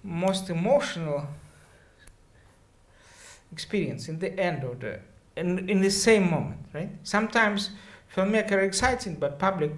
most 0.03 0.49
emotional 0.49 1.27
experience 3.51 4.07
in 4.09 4.19
the 4.19 4.37
end 4.39 4.63
of 4.63 4.79
the 4.79 4.99
in, 5.35 5.69
in 5.69 5.81
the 5.81 5.89
same 5.89 6.29
moment, 6.29 6.65
right? 6.73 6.89
Sometimes 7.03 7.71
filmmaker 8.15 8.63
exciting, 8.63 9.15
but 9.15 9.37
public 9.37 9.71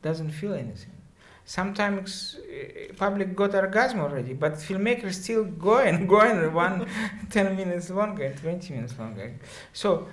doesn't 0.00 0.30
feel 0.30 0.54
anything. 0.54 0.92
Sometimes 1.44 2.38
uh, 2.38 2.92
public 2.94 3.34
got 3.34 3.54
orgasm 3.54 4.00
already, 4.00 4.32
but 4.32 4.54
filmmaker 4.54 5.12
still 5.12 5.44
going, 5.68 6.06
going 6.06 6.52
one 6.54 6.86
10 7.30 7.56
minutes 7.56 7.90
longer, 7.90 8.32
20 8.40 8.74
minutes 8.74 8.98
longer. 8.98 9.34
So, 9.72 10.06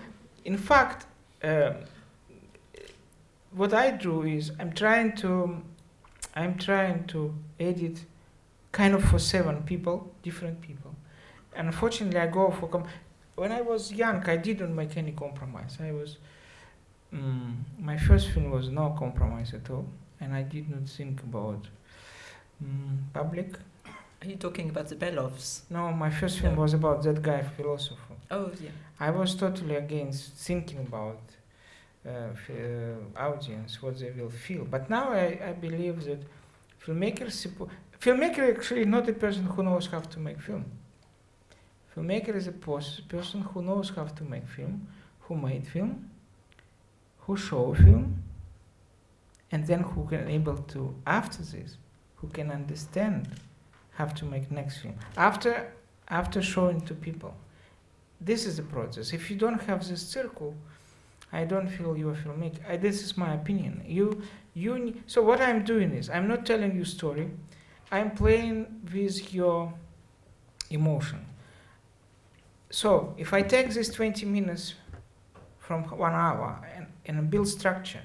in 0.46 0.58
fact, 0.58 1.06
uh, 1.44 1.74
what 3.52 3.74
I 3.74 3.92
do 3.92 4.24
is 4.24 4.52
I'm 4.60 4.74
trying 4.74 5.16
to, 5.18 5.62
I'm 6.36 6.58
trying 6.58 7.06
to 7.08 7.36
edit 7.60 8.06
kind 8.72 8.94
of 8.94 9.04
for 9.04 9.20
seven 9.20 9.64
people, 9.64 10.12
different 10.24 10.62
people. 10.62 10.96
Unfortunately, 11.56 12.20
I 12.20 12.28
go 12.28 12.52
for 12.52 12.68
com- 12.68 12.88
when 13.36 13.52
I 13.52 13.62
was 13.62 13.92
young, 13.92 14.24
I 14.30 14.38
didn't 14.38 14.76
make 14.76 14.98
any 14.98 15.12
compromise. 15.12 15.78
I 15.82 15.92
was 15.92 16.18
mm, 17.14 17.56
my 17.80 17.98
first 17.98 18.30
film 18.30 18.52
was 18.52 18.70
no 18.70 18.96
compromise 18.98 19.54
at 19.54 19.70
all, 19.70 19.86
and 20.22 20.34
I 20.34 20.44
did 20.44 20.70
not 20.70 20.88
think 20.90 21.22
about 21.24 21.68
mm, 22.64 22.98
public. 23.14 23.56
Are 24.22 24.28
you 24.28 24.36
talking 24.36 24.70
about 24.70 24.88
the 24.90 24.96
Belovs? 24.96 25.64
No, 25.70 25.92
my 25.94 26.10
first 26.10 26.40
film 26.40 26.56
No. 26.56 26.62
was 26.62 26.74
about 26.74 27.04
that 27.04 27.22
guy 27.22 27.42
philosopher. 27.42 28.16
Oh, 28.30 28.52
yeah. 28.62 28.72
I 29.00 29.12
was 29.12 29.34
totally 29.36 29.76
against 29.76 30.34
thinking 30.34 30.80
about 30.80 31.22
uh, 32.06 32.10
f- 32.34 32.50
uh, 32.50 33.20
audience, 33.20 33.82
what 33.82 33.98
they 33.98 34.12
will 34.12 34.30
feel. 34.30 34.66
But 34.66 34.90
now 34.90 35.12
I, 35.12 35.40
I 35.50 35.54
believe 35.54 36.04
that 36.06 36.20
filmmakers, 36.86 37.48
filmmaker 38.02 38.54
actually 38.56 38.86
not 38.86 39.08
a 39.08 39.14
person 39.14 39.44
who 39.46 39.64
knows 39.64 39.88
how 39.88 40.02
to 40.02 40.20
make 40.20 40.42
film. 40.42 40.66
Filmmaker 42.00 42.36
is 42.36 42.48
a 42.48 42.52
person 42.52 43.42
who 43.42 43.62
knows 43.62 43.90
how 43.90 44.06
to 44.06 44.24
make 44.24 44.48
film, 44.48 44.88
who 45.22 45.36
made 45.36 45.68
film, 45.68 46.10
who 47.20 47.36
show 47.36 47.74
film, 47.74 48.24
and 49.52 49.68
then 49.68 49.82
who 49.82 50.06
can 50.08 50.30
able 50.30 50.58
to 50.58 50.96
after 51.06 51.44
this, 51.44 51.78
who 52.16 52.28
can 52.28 52.52
understand 52.52 53.28
how 53.92 54.06
to 54.06 54.24
make 54.24 54.50
next 54.50 54.78
film 54.78 54.96
after 55.18 55.74
after 56.08 56.42
showing 56.42 56.80
to 56.82 56.94
people 56.94 57.34
this 58.22 58.46
is 58.46 58.58
the 58.58 58.64
process. 58.64 59.14
If 59.14 59.30
you 59.30 59.38
don't 59.38 59.62
have 59.64 59.88
this 59.88 60.02
circle, 60.02 60.56
I 61.32 61.44
don't 61.46 61.68
feel 61.68 61.98
you're 61.98 62.14
a 62.14 62.16
filmmaker. 62.16 62.60
I, 62.68 62.78
this 62.78 63.04
is 63.04 63.18
my 63.18 63.34
opinion. 63.34 63.84
You, 63.86 64.22
you. 64.54 64.96
So 65.08 65.22
what 65.22 65.40
I'm 65.42 65.64
doing 65.64 65.92
is 65.92 66.10
I'm 66.10 66.28
not 66.28 66.46
telling 66.46 66.76
you 66.76 66.84
story. 66.84 67.30
I'm 67.92 68.12
playing 68.12 68.82
with 68.94 69.34
your 69.34 69.74
emotion. 70.70 71.26
So 72.72 73.16
if 73.18 73.34
I 73.34 73.42
take 73.42 73.72
this 73.72 73.90
20 73.90 74.26
minutes 74.26 74.76
from 75.58 75.84
one 75.84 76.14
hour 76.14 76.60
and, 76.76 76.88
and 77.06 77.30
build 77.30 77.48
structure, 77.48 78.02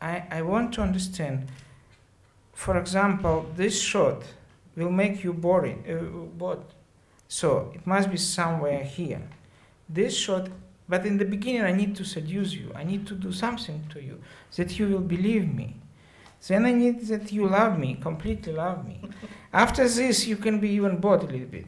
I, 0.00 0.24
I 0.30 0.42
want 0.42 0.74
to 0.74 0.82
understand. 0.82 1.48
For 2.52 2.76
example, 2.78 3.46
this 3.56 3.80
shot 3.80 4.22
will 4.76 4.90
make 4.90 5.24
you 5.24 5.32
boring, 5.32 5.84
uh, 5.88 6.36
bored. 6.36 6.64
So 7.28 7.72
it 7.74 7.86
must 7.86 8.10
be 8.10 8.16
somewhere 8.16 8.82
here. 8.82 9.22
This 9.88 10.16
shot, 10.16 10.48
but 10.88 11.06
in 11.06 11.16
the 11.16 11.24
beginning, 11.24 11.62
I 11.62 11.72
need 11.72 11.96
to 11.96 12.04
seduce 12.04 12.52
you. 12.52 12.72
I 12.74 12.84
need 12.84 13.06
to 13.06 13.14
do 13.14 13.32
something 13.32 13.84
to 13.92 14.02
you 14.02 14.20
that 14.56 14.78
you 14.78 14.88
will 14.88 15.00
believe 15.00 15.54
me. 15.54 15.76
Then 16.46 16.64
I 16.64 16.72
need 16.72 17.00
that 17.06 17.32
you 17.32 17.46
love 17.46 17.78
me, 17.78 17.98
completely 18.00 18.52
love 18.52 18.86
me. 18.86 19.00
After 19.52 19.86
this, 19.86 20.26
you 20.26 20.36
can 20.36 20.58
be 20.58 20.70
even 20.70 20.96
bored 20.98 21.22
a 21.22 21.26
little 21.26 21.46
bit. 21.46 21.66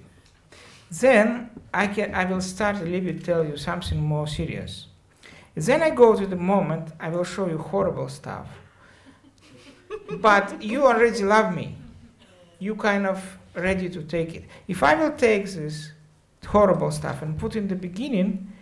Then 1.00 1.50
I 1.72 1.86
can, 1.86 2.14
I 2.14 2.24
will 2.24 2.40
start 2.40 2.76
a 2.76 2.84
little 2.84 3.00
bit 3.12 3.24
tell 3.24 3.44
you 3.44 3.56
something 3.56 4.00
more 4.00 4.26
serious. 4.26 4.86
Then 5.54 5.82
I 5.82 5.90
go 5.90 6.14
to 6.16 6.26
the 6.26 6.36
moment 6.36 6.92
I 7.00 7.08
will 7.08 7.24
show 7.24 7.46
you 7.48 7.58
horrible 7.58 8.08
stuff. 8.08 8.48
but 10.20 10.62
you 10.62 10.86
already 10.86 11.22
love 11.22 11.54
me. 11.54 11.76
You 12.58 12.74
kind 12.76 13.06
of 13.06 13.38
ready 13.54 13.88
to 13.90 14.02
take 14.02 14.34
it. 14.34 14.44
If 14.68 14.82
I 14.82 14.94
will 14.94 15.12
take 15.12 15.46
this 15.46 15.92
horrible 16.46 16.90
stuff 16.90 17.22
and 17.22 17.38
put 17.38 17.56
in 17.56 17.68
the 17.68 17.74
beginning, 17.76 18.52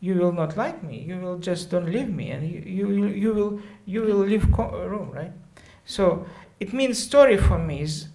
you 0.00 0.14
will 0.14 0.32
not 0.32 0.56
like 0.56 0.82
me. 0.82 0.98
You 1.00 1.18
will 1.18 1.38
just 1.38 1.70
don't 1.70 1.90
leave 1.90 2.08
me, 2.08 2.30
and 2.30 2.48
you 2.48 2.60
you 2.60 2.86
will 2.86 3.10
you 3.10 3.34
will, 3.34 3.60
you 3.84 4.00
will 4.02 4.18
leave 4.18 4.46
co- 4.52 4.70
room, 4.86 5.10
right? 5.10 5.32
So 5.84 6.26
it 6.60 6.72
means 6.72 6.98
story 6.98 7.36
for 7.36 7.58
me 7.58 7.80
is, 7.82 8.08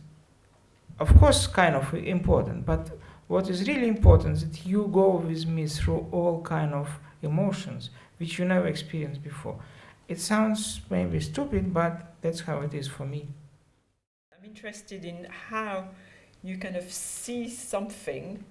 of 1.00 1.14
course, 1.20 1.48
kind 1.48 1.76
of 1.76 1.94
important. 1.94 2.66
But 2.66 2.90
what 3.28 3.50
is 3.50 3.68
really 3.68 3.88
important 3.88 4.38
is 4.38 4.50
that 4.50 4.66
you 4.66 4.90
go 4.92 5.18
with 5.18 5.46
me 5.48 5.68
through 5.68 6.08
all 6.12 6.42
kind 6.42 6.74
of 6.74 7.00
emotions 7.22 7.90
which 8.18 8.38
you 8.38 8.46
never 8.46 8.68
experienced 8.68 9.24
before. 9.24 9.60
It 10.08 10.20
sounds 10.20 10.82
maybe 10.90 11.20
stupid, 11.20 11.74
but 11.74 12.14
that's 12.22 12.42
how 12.42 12.62
it 12.62 12.74
is 12.74 12.88
for 12.88 13.06
me. 13.06 13.28
I'm 14.38 14.46
interested 14.46 15.06
in 15.06 15.28
how 15.50 15.88
you 16.44 16.58
kind 16.58 16.76
of 16.76 16.92
see 16.92 17.50
something, 17.50 18.44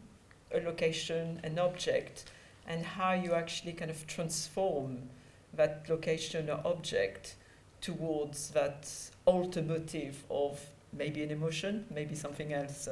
a 0.53 0.61
location, 0.61 1.41
an 1.45 1.59
object, 1.59 2.25
and 2.67 2.85
how 2.85 3.13
you 3.13 3.35
actually 3.35 3.73
kind 3.73 3.91
of 3.91 4.07
transform 4.07 5.11
that 5.53 5.87
location 5.89 6.49
or 6.49 6.61
object 6.65 7.37
towards 7.81 8.51
that 8.51 8.85
ultimative 9.27 10.15
of 10.31 10.61
maybe 10.93 11.23
an 11.23 11.31
emotion, 11.31 11.85
maybe 11.91 12.15
something 12.15 12.53
else. 12.53 12.89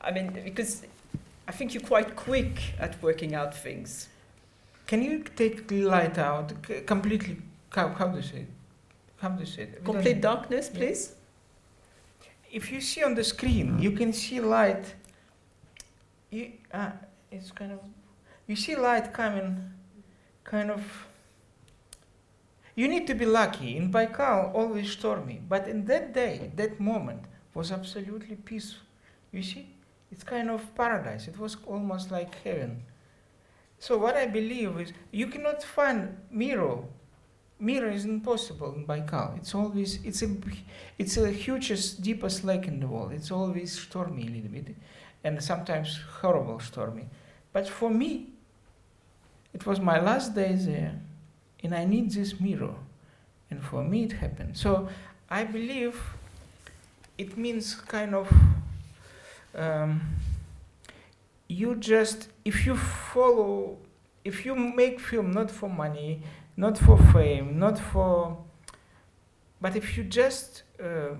I 0.00 0.10
mean, 0.10 0.38
because 0.44 0.82
I 1.48 1.52
think 1.52 1.74
you're 1.74 1.82
quite 1.82 2.16
quick 2.16 2.58
at 2.78 3.00
working 3.02 3.34
out 3.34 3.54
things. 3.54 4.08
Can 4.86 5.02
you 5.02 5.22
take 5.36 5.68
the 5.68 5.82
light 5.82 6.18
out 6.18 6.52
c- 6.66 6.80
completely? 6.80 7.36
How, 7.70 7.88
how 7.88 8.08
do 8.08 8.16
you 8.16 8.22
say 8.22 8.38
it? 8.38 8.48
How 9.18 9.28
do 9.30 9.40
you 9.40 9.46
say 9.46 9.62
it? 9.62 9.84
Complete 9.84 10.20
darkness, 10.20 10.70
Yeah. 10.72 10.78
please. 10.78 11.12
If 12.52 12.70
you 12.72 12.80
see 12.80 13.02
on 13.02 13.14
the 13.14 13.24
screen, 13.24 13.78
you 13.80 13.90
can 13.92 14.12
see 14.12 14.40
light. 14.40 14.94
You, 16.30 16.52
uh, 16.72 16.90
it's 17.30 17.50
kind 17.50 17.72
of, 17.72 17.80
you 18.46 18.56
see 18.56 18.76
light 18.76 19.12
coming, 19.12 19.70
kind 20.44 20.70
of. 20.70 20.82
You 22.74 22.88
need 22.88 23.06
to 23.06 23.14
be 23.14 23.24
lucky. 23.26 23.76
In 23.76 23.90
Baikal, 23.90 24.54
always 24.54 24.90
stormy, 24.92 25.40
but 25.48 25.66
in 25.66 25.84
that 25.86 26.12
day, 26.12 26.50
that 26.56 26.78
moment 26.78 27.22
was 27.54 27.72
absolutely 27.72 28.36
peaceful. 28.36 28.82
You 29.32 29.42
see, 29.42 29.66
it's 30.16 30.24
kind 30.24 30.48
of 30.50 30.74
paradise. 30.74 31.28
It 31.28 31.38
was 31.38 31.58
almost 31.66 32.10
like 32.10 32.34
heaven. 32.42 32.82
So 33.78 33.98
what 33.98 34.16
I 34.16 34.26
believe 34.26 34.80
is, 34.80 34.92
you 35.12 35.26
cannot 35.26 35.62
find 35.62 36.16
mirror 36.30 36.78
mirror 37.58 37.90
is 37.90 38.04
impossible 38.04 38.74
in 38.74 38.86
Baikal. 38.86 39.36
It's 39.36 39.54
always 39.54 39.98
it's 40.04 40.22
a 40.22 40.28
it's 40.98 41.16
a 41.16 41.30
hugest 41.30 42.02
deepest 42.02 42.44
lake 42.44 42.66
in 42.66 42.80
the 42.80 42.86
world. 42.86 43.12
It's 43.12 43.30
always 43.30 43.78
stormy 43.78 44.26
a 44.26 44.30
little 44.30 44.50
bit, 44.50 44.74
and 45.24 45.42
sometimes 45.42 46.00
horrible 46.20 46.60
stormy. 46.60 47.06
But 47.52 47.68
for 47.68 47.90
me, 47.90 48.28
it 49.54 49.64
was 49.66 49.80
my 49.80 49.98
last 50.00 50.34
day 50.34 50.54
there, 50.54 50.94
and 51.62 51.74
I 51.74 51.84
need 51.84 52.10
this 52.10 52.40
mirror, 52.40 52.74
and 53.50 53.62
for 53.62 53.82
me 53.82 54.04
it 54.04 54.12
happened. 54.12 54.56
So 54.56 54.88
I 55.30 55.44
believe 55.44 56.00
it 57.18 57.36
means 57.36 57.74
kind 57.74 58.14
of. 58.14 58.32
Um, 59.56 60.02
you 61.48 61.74
just 61.76 62.28
if 62.44 62.66
you 62.66 62.76
follow 62.76 63.78
if 64.24 64.44
you 64.44 64.54
make 64.54 65.00
film 65.00 65.30
not 65.32 65.50
for 65.50 65.68
money 65.68 66.22
not 66.56 66.78
for 66.78 66.98
fame, 67.12 67.58
not 67.58 67.78
for. 67.78 68.38
But 69.60 69.76
if 69.76 69.96
you 69.96 70.04
just 70.04 70.62
uh, 70.82 71.14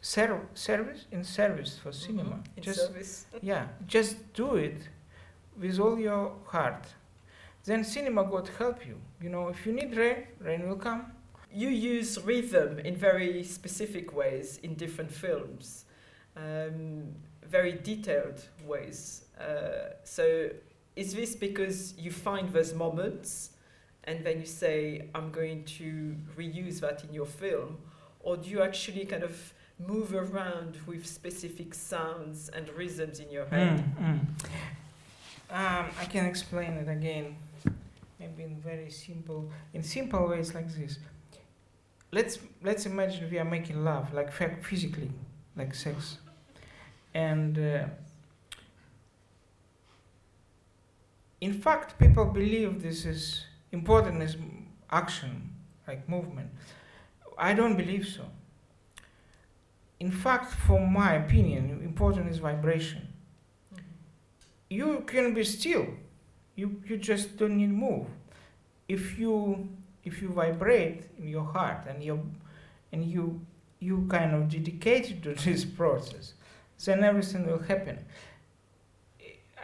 serve 0.00 0.40
service 0.54 1.06
in 1.12 1.24
service 1.24 1.78
for 1.78 1.90
mm-hmm. 1.90 2.06
cinema, 2.06 2.40
in 2.56 2.62
just 2.62 2.80
service. 2.80 3.26
yeah, 3.42 3.68
just 3.86 4.32
do 4.32 4.56
it 4.56 4.88
with 5.58 5.78
all 5.78 5.98
your 5.98 6.32
heart. 6.46 6.86
Then 7.64 7.84
cinema 7.84 8.24
God 8.24 8.48
help 8.58 8.86
you. 8.86 8.98
You 9.20 9.28
know, 9.28 9.48
if 9.48 9.66
you 9.66 9.72
need 9.72 9.96
rain, 9.96 10.24
rain 10.40 10.68
will 10.68 10.76
come. 10.76 11.12
You 11.52 11.68
use 11.68 12.18
rhythm 12.24 12.78
in 12.78 12.96
very 12.96 13.42
specific 13.42 14.14
ways 14.14 14.58
in 14.62 14.74
different 14.74 15.10
films, 15.10 15.86
um, 16.36 17.14
very 17.48 17.72
detailed 17.72 18.42
ways. 18.64 19.24
Uh, 19.40 19.94
so, 20.04 20.50
is 20.96 21.14
this 21.14 21.34
because 21.36 21.94
you 21.98 22.10
find 22.10 22.50
those 22.50 22.74
moments? 22.74 23.50
and 24.08 24.24
then 24.24 24.40
you 24.40 24.46
say, 24.46 25.02
I'm 25.14 25.30
going 25.30 25.64
to 25.78 26.16
reuse 26.36 26.80
that 26.80 27.04
in 27.04 27.12
your 27.12 27.26
film? 27.26 27.76
Or 28.20 28.36
do 28.38 28.48
you 28.48 28.62
actually 28.62 29.04
kind 29.04 29.22
of 29.22 29.52
move 29.78 30.14
around 30.14 30.78
with 30.86 31.06
specific 31.06 31.74
sounds 31.74 32.48
and 32.48 32.68
rhythms 32.70 33.20
in 33.20 33.30
your 33.30 33.46
head? 33.46 33.84
Mm, 34.00 34.04
mm. 34.04 34.20
Um, 35.50 35.86
I 36.00 36.04
can 36.06 36.24
explain 36.24 36.72
it 36.72 36.88
again, 36.88 37.36
maybe 38.18 38.42
in 38.44 38.56
very 38.56 38.90
simple, 38.90 39.50
in 39.74 39.82
simple 39.82 40.26
ways 40.26 40.54
like 40.54 40.68
this. 40.74 40.98
Let's 42.10 42.38
let's 42.62 42.86
imagine 42.86 43.30
we 43.30 43.38
are 43.38 43.44
making 43.44 43.84
love, 43.84 44.12
like 44.14 44.32
physically, 44.32 45.10
like 45.56 45.74
sex, 45.74 46.18
and 47.18 47.58
uh, 47.58 47.84
in 51.40 51.52
fact, 51.52 51.98
people 51.98 52.24
believe 52.26 52.80
this 52.80 53.04
is 53.04 53.44
important 53.72 54.22
is 54.22 54.36
action, 54.88 55.50
like 55.88 56.08
movement. 56.08 56.48
I 57.36 57.54
don't 57.54 57.76
believe 57.76 58.06
so. 58.06 58.24
In 59.98 60.12
fact, 60.12 60.52
for 60.52 60.80
my 60.86 61.14
opinion, 61.14 61.80
important 61.82 62.28
is 62.30 62.38
vibration. 62.38 63.02
Mm-hmm. 63.74 63.82
You 64.70 65.02
can 65.04 65.34
be 65.34 65.42
still. 65.42 65.86
You, 66.54 66.80
you 66.86 66.98
just 66.98 67.36
don't 67.36 67.56
need 67.56 67.70
move. 67.70 68.06
If 68.88 69.18
you 69.18 69.68
if 70.04 70.22
you 70.22 70.28
vibrate 70.28 71.02
in 71.18 71.26
your 71.26 71.44
heart 71.44 71.80
and 71.88 72.02
you 72.02 72.16
and 72.92 73.04
you 73.04 73.40
you 73.80 74.06
kind 74.08 74.34
of 74.36 74.48
dedicated 74.48 75.22
to 75.24 75.34
this 75.44 75.64
process, 75.64 76.34
then 76.84 77.04
everything 77.04 77.46
will 77.46 77.60
happen. 77.60 77.98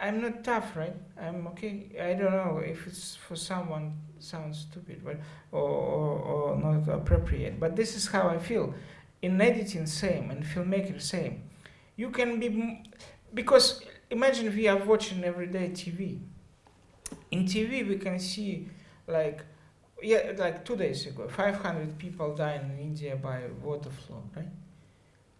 I'm 0.01 0.21
not 0.21 0.43
tough, 0.43 0.75
right? 0.75 0.95
I'm 1.19 1.47
okay. 1.47 1.91
I 1.99 2.13
don't 2.13 2.31
know 2.31 2.61
if 2.63 2.85
it's 2.85 3.15
for 3.15 3.35
someone 3.35 3.93
sounds 4.19 4.67
stupid, 4.69 5.01
but 5.03 5.17
or, 5.51 5.61
or, 5.61 6.19
or 6.19 6.57
not 6.57 6.87
appropriate. 6.93 7.59
But 7.59 7.75
this 7.75 7.95
is 7.95 8.07
how 8.07 8.27
I 8.27 8.37
feel. 8.37 8.73
In 9.21 9.39
editing, 9.39 9.85
same, 9.87 10.29
and 10.31 10.43
filmmaking, 10.43 11.01
same. 11.01 11.43
You 11.95 12.09
can 12.09 12.39
be 12.39 12.83
because 13.33 13.81
imagine 14.09 14.53
we 14.53 14.67
are 14.67 14.77
watching 14.77 15.23
everyday 15.23 15.69
TV. 15.69 16.19
In 17.31 17.45
TV, 17.45 17.87
we 17.87 17.97
can 17.97 18.19
see 18.19 18.67
like 19.07 19.41
yeah, 20.01 20.33
like 20.37 20.65
two 20.65 20.75
days 20.75 21.07
ago, 21.07 21.27
500 21.27 21.97
people 21.97 22.35
died 22.35 22.61
in 22.61 22.77
India 22.79 23.15
by 23.15 23.43
water 23.63 23.89
flow, 23.89 24.23
right? 24.35 24.45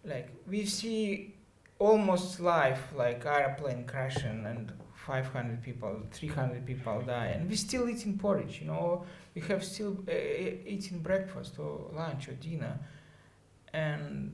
Like 0.04 0.30
we 0.46 0.64
see 0.64 1.35
almost 1.78 2.40
live, 2.40 2.80
like 2.94 3.24
airplane 3.26 3.84
crashing 3.86 4.46
and 4.46 4.72
500 4.94 5.62
people, 5.62 6.02
300 6.10 6.66
people 6.66 7.00
die, 7.02 7.26
and 7.26 7.48
we're 7.48 7.56
still 7.56 7.88
eating 7.88 8.18
porridge, 8.18 8.60
you 8.60 8.66
know, 8.66 9.04
we 9.34 9.42
have 9.42 9.62
still 9.62 9.98
uh, 10.08 10.12
eating 10.12 10.98
breakfast 11.00 11.58
or 11.58 11.90
lunch 11.92 12.28
or 12.28 12.32
dinner, 12.32 12.78
and 13.72 14.32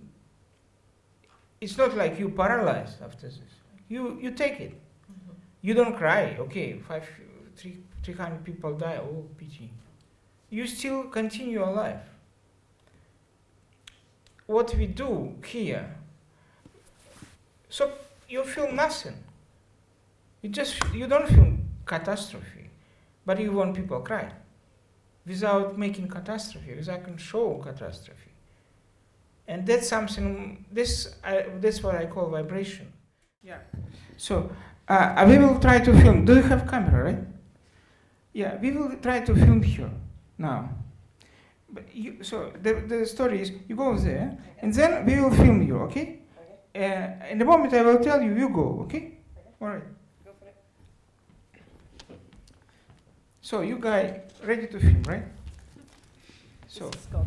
it's 1.61 1.77
not 1.77 1.97
like 1.97 2.19
you 2.19 2.29
paralyzed 2.29 3.03
after 3.03 3.27
this. 3.27 3.41
You 3.89 4.19
you 4.21 4.31
take 4.31 4.61
it. 4.61 4.73
Mm-hmm. 4.73 5.33
You 5.61 5.75
don't 5.75 5.97
cry. 5.97 6.37
Okay, 6.39 6.79
five, 6.79 7.07
three, 7.57 7.79
300 8.03 8.45
people 8.45 8.75
die. 8.75 8.99
Oh, 9.03 9.27
pity. 9.37 9.71
You 10.49 10.67
still 10.67 11.05
continue 11.05 11.53
your 11.53 11.73
life. 11.73 12.03
What 14.47 14.75
we 14.75 14.87
do 14.87 15.35
here 15.45 15.95
so 17.73 17.91
you 18.29 18.45
feel 18.45 18.71
nothing. 18.71 19.17
You 20.43 20.51
just 20.51 20.75
you 20.93 21.07
don't 21.07 21.27
feel 21.27 21.57
catastrophe, 21.87 22.69
but 23.25 23.41
you 23.41 23.53
want 23.53 23.75
people 23.75 24.01
cry, 24.01 24.31
without 25.27 25.79
making 25.79 26.09
catastrophe, 26.09 26.75
without 26.75 27.03
can 27.05 27.17
show 27.17 27.55
catastrophe. 27.65 28.31
And 29.49 29.67
that's 29.67 29.89
something. 29.89 30.65
This 30.71 31.15
I, 31.25 31.47
that's 31.61 31.83
what 31.83 31.95
I 31.95 32.07
call 32.07 32.29
vibration. 32.29 32.93
Yeah. 33.43 33.59
So 34.19 34.53
uh, 34.89 35.25
we 35.27 35.39
will 35.39 35.59
try 35.59 35.79
to 35.79 35.93
film. 36.03 36.27
Do 36.27 36.37
you 36.37 36.43
have 36.43 36.69
camera, 36.69 37.05
right? 37.05 37.25
Yeah, 38.35 38.57
we 38.61 38.73
will 38.73 38.97
try 38.97 39.21
to 39.21 39.35
film 39.35 39.63
here 39.63 39.91
now. 40.37 40.69
But 41.71 41.85
you, 41.95 42.23
so 42.23 42.53
the, 42.63 42.75
the 42.87 43.07
story 43.07 43.41
is 43.41 43.53
you 43.67 43.77
go 43.77 43.97
there, 43.97 44.37
and 44.59 44.75
then 44.75 45.07
we 45.07 45.19
will 45.21 45.35
film 45.35 45.63
you, 45.63 45.79
okay? 45.89 46.22
Uh, 46.75 46.79
in 47.31 47.39
the 47.39 47.45
moment 47.45 47.75
I 47.75 47.83
will 47.83 47.99
tell 47.99 48.23
you, 48.23 48.35
you 48.35 48.49
go, 48.49 48.81
okay? 48.85 49.19
All 49.61 49.69
right. 49.69 49.83
So 53.41 53.61
you 53.61 53.79
guys 53.79 54.21
ready 54.45 54.67
to 54.69 54.79
film, 54.79 55.03
right? 55.03 55.25
So 56.69 56.91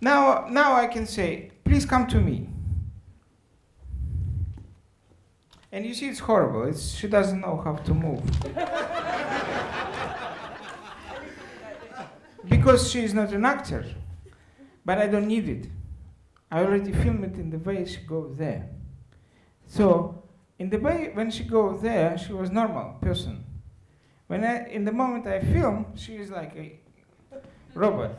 now, 0.00 0.46
now 0.50 0.74
I 0.74 0.86
can 0.86 1.06
say, 1.06 1.50
please 1.64 1.86
come 1.86 2.06
to 2.08 2.20
me. 2.20 2.48
And 5.70 5.84
you 5.84 5.94
see, 5.94 6.08
it's 6.08 6.20
horrible. 6.20 6.64
It's, 6.64 6.94
she 6.94 7.08
doesn't 7.08 7.40
know 7.40 7.60
how 7.64 7.74
to 7.74 7.94
move. 7.94 8.22
because 12.48 12.90
she 12.90 13.04
is 13.04 13.14
not 13.14 13.32
an 13.32 13.44
actor. 13.44 13.84
But 14.84 14.98
I 14.98 15.06
don't 15.06 15.26
need 15.26 15.48
it. 15.48 15.66
I 16.50 16.60
already 16.60 16.92
filmed 16.92 17.24
it 17.24 17.34
in 17.34 17.50
the 17.50 17.58
way 17.58 17.84
she 17.84 17.98
goes 17.98 18.36
there. 18.36 18.68
So 19.66 20.22
in 20.58 20.70
the 20.70 20.78
way 20.78 21.10
when 21.14 21.30
she 21.30 21.44
goes 21.44 21.82
there, 21.82 22.16
she 22.16 22.32
was 22.32 22.50
normal 22.50 22.98
person. 23.00 23.44
When 24.26 24.44
I, 24.44 24.68
in 24.68 24.84
the 24.84 24.92
moment 24.92 25.26
I 25.26 25.40
film, 25.40 25.86
she 25.96 26.16
is 26.16 26.30
like 26.30 26.54
a 26.56 26.78
robot. 27.74 28.12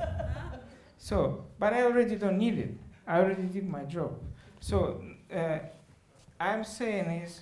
So, 0.97 1.45
but 1.59 1.73
I 1.73 1.83
already 1.83 2.15
don't 2.15 2.37
need 2.37 2.57
it. 2.57 2.77
I 3.07 3.19
already 3.19 3.43
did 3.43 3.67
my 3.67 3.83
job. 3.83 4.19
So 4.59 5.03
uh, 5.33 5.59
I'm 6.39 6.63
saying 6.63 7.05
is, 7.05 7.41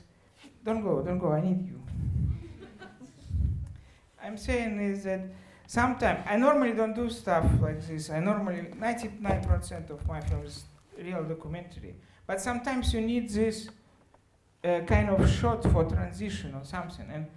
don't 0.63 0.83
go, 0.83 1.01
don't 1.01 1.19
go. 1.19 1.31
I 1.31 1.41
need 1.41 1.65
you. 1.65 1.81
I'm 4.23 4.37
saying 4.37 4.79
is 4.79 5.03
that 5.05 5.21
sometimes 5.67 6.23
I 6.25 6.37
normally 6.37 6.73
don't 6.73 6.93
do 6.93 7.09
stuff 7.09 7.45
like 7.61 7.85
this. 7.85 8.09
I 8.09 8.19
normally 8.19 8.67
99% 8.77 9.89
of 9.89 10.05
my 10.07 10.21
films 10.21 10.65
real 10.97 11.23
documentary. 11.23 11.95
But 12.25 12.41
sometimes 12.41 12.93
you 12.93 13.01
need 13.01 13.29
this 13.29 13.69
uh, 14.63 14.81
kind 14.81 15.09
of 15.09 15.29
shot 15.29 15.63
for 15.63 15.83
transition 15.85 16.55
or 16.55 16.63
something, 16.63 17.09
and 17.11 17.27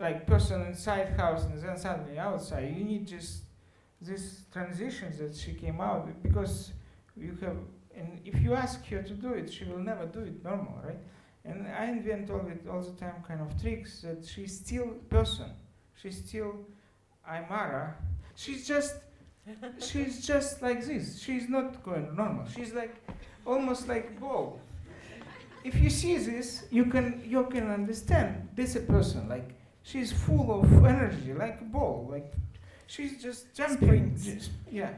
like 0.00 0.26
person 0.26 0.62
inside 0.66 1.08
house 1.16 1.44
and 1.44 1.60
then 1.62 1.76
suddenly 1.76 2.18
outside. 2.18 2.74
You 2.76 2.84
need 2.84 3.06
just 3.06 3.42
this 4.00 4.42
transitions 4.52 5.18
that 5.18 5.36
she 5.36 5.54
came 5.54 5.80
out 5.80 6.22
because 6.22 6.72
you 7.16 7.36
have. 7.42 7.56
And 7.94 8.20
if 8.24 8.40
you 8.40 8.54
ask 8.54 8.86
her 8.86 9.02
to 9.02 9.12
do 9.12 9.34
it, 9.34 9.52
she 9.52 9.64
will 9.64 9.78
never 9.78 10.06
do 10.06 10.20
it 10.20 10.42
normal, 10.42 10.80
right? 10.82 10.98
And 11.44 11.66
I 11.68 11.86
invent 11.86 12.30
all 12.30 12.46
it 12.46 12.66
all 12.68 12.80
the 12.80 12.92
time 12.92 13.22
kind 13.26 13.40
of 13.40 13.60
tricks 13.60 14.00
that 14.00 14.24
she's 14.24 14.60
still 14.60 14.88
person. 15.10 15.50
She's 15.94 16.24
still 16.24 16.54
Aymara. 17.28 17.92
She's 18.34 18.66
just 18.66 18.96
she's 19.80 20.26
just 20.26 20.62
like 20.62 20.84
this. 20.84 21.20
She's 21.20 21.48
not 21.48 21.82
going 21.82 22.14
normal. 22.14 22.46
She's 22.46 22.72
like 22.72 22.94
almost 23.44 23.88
like 23.88 24.18
ball. 24.20 24.60
If 25.64 25.76
you 25.76 25.90
see 25.90 26.16
this, 26.18 26.64
you 26.70 26.84
can 26.86 27.22
you 27.24 27.44
can 27.46 27.70
understand 27.70 28.48
this 28.54 28.76
a 28.76 28.80
person 28.80 29.28
like 29.28 29.50
she's 29.82 30.12
full 30.12 30.60
of 30.60 30.84
energy, 30.84 31.32
like 31.34 31.60
a 31.60 31.64
ball, 31.64 32.08
like 32.10 32.32
she's 32.86 33.22
just 33.22 33.54
jumping. 33.54 34.16
Just, 34.16 34.50
yeah. 34.70 34.92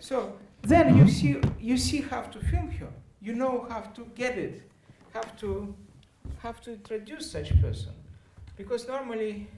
So 0.00 0.36
then 0.62 0.96
you 0.96 1.08
see 1.08 1.40
you 1.60 1.76
see 1.76 2.00
how 2.00 2.22
to 2.22 2.38
film 2.40 2.70
her. 2.72 2.88
You 3.20 3.34
know 3.34 3.66
how 3.68 3.80
to 3.80 4.06
get 4.14 4.38
it, 4.38 4.62
have 5.12 5.36
to 5.40 5.74
have 6.38 6.60
to 6.62 6.72
introduce 6.74 7.30
such 7.30 7.60
person, 7.60 7.92
because 8.56 8.86
normally. 8.86 9.48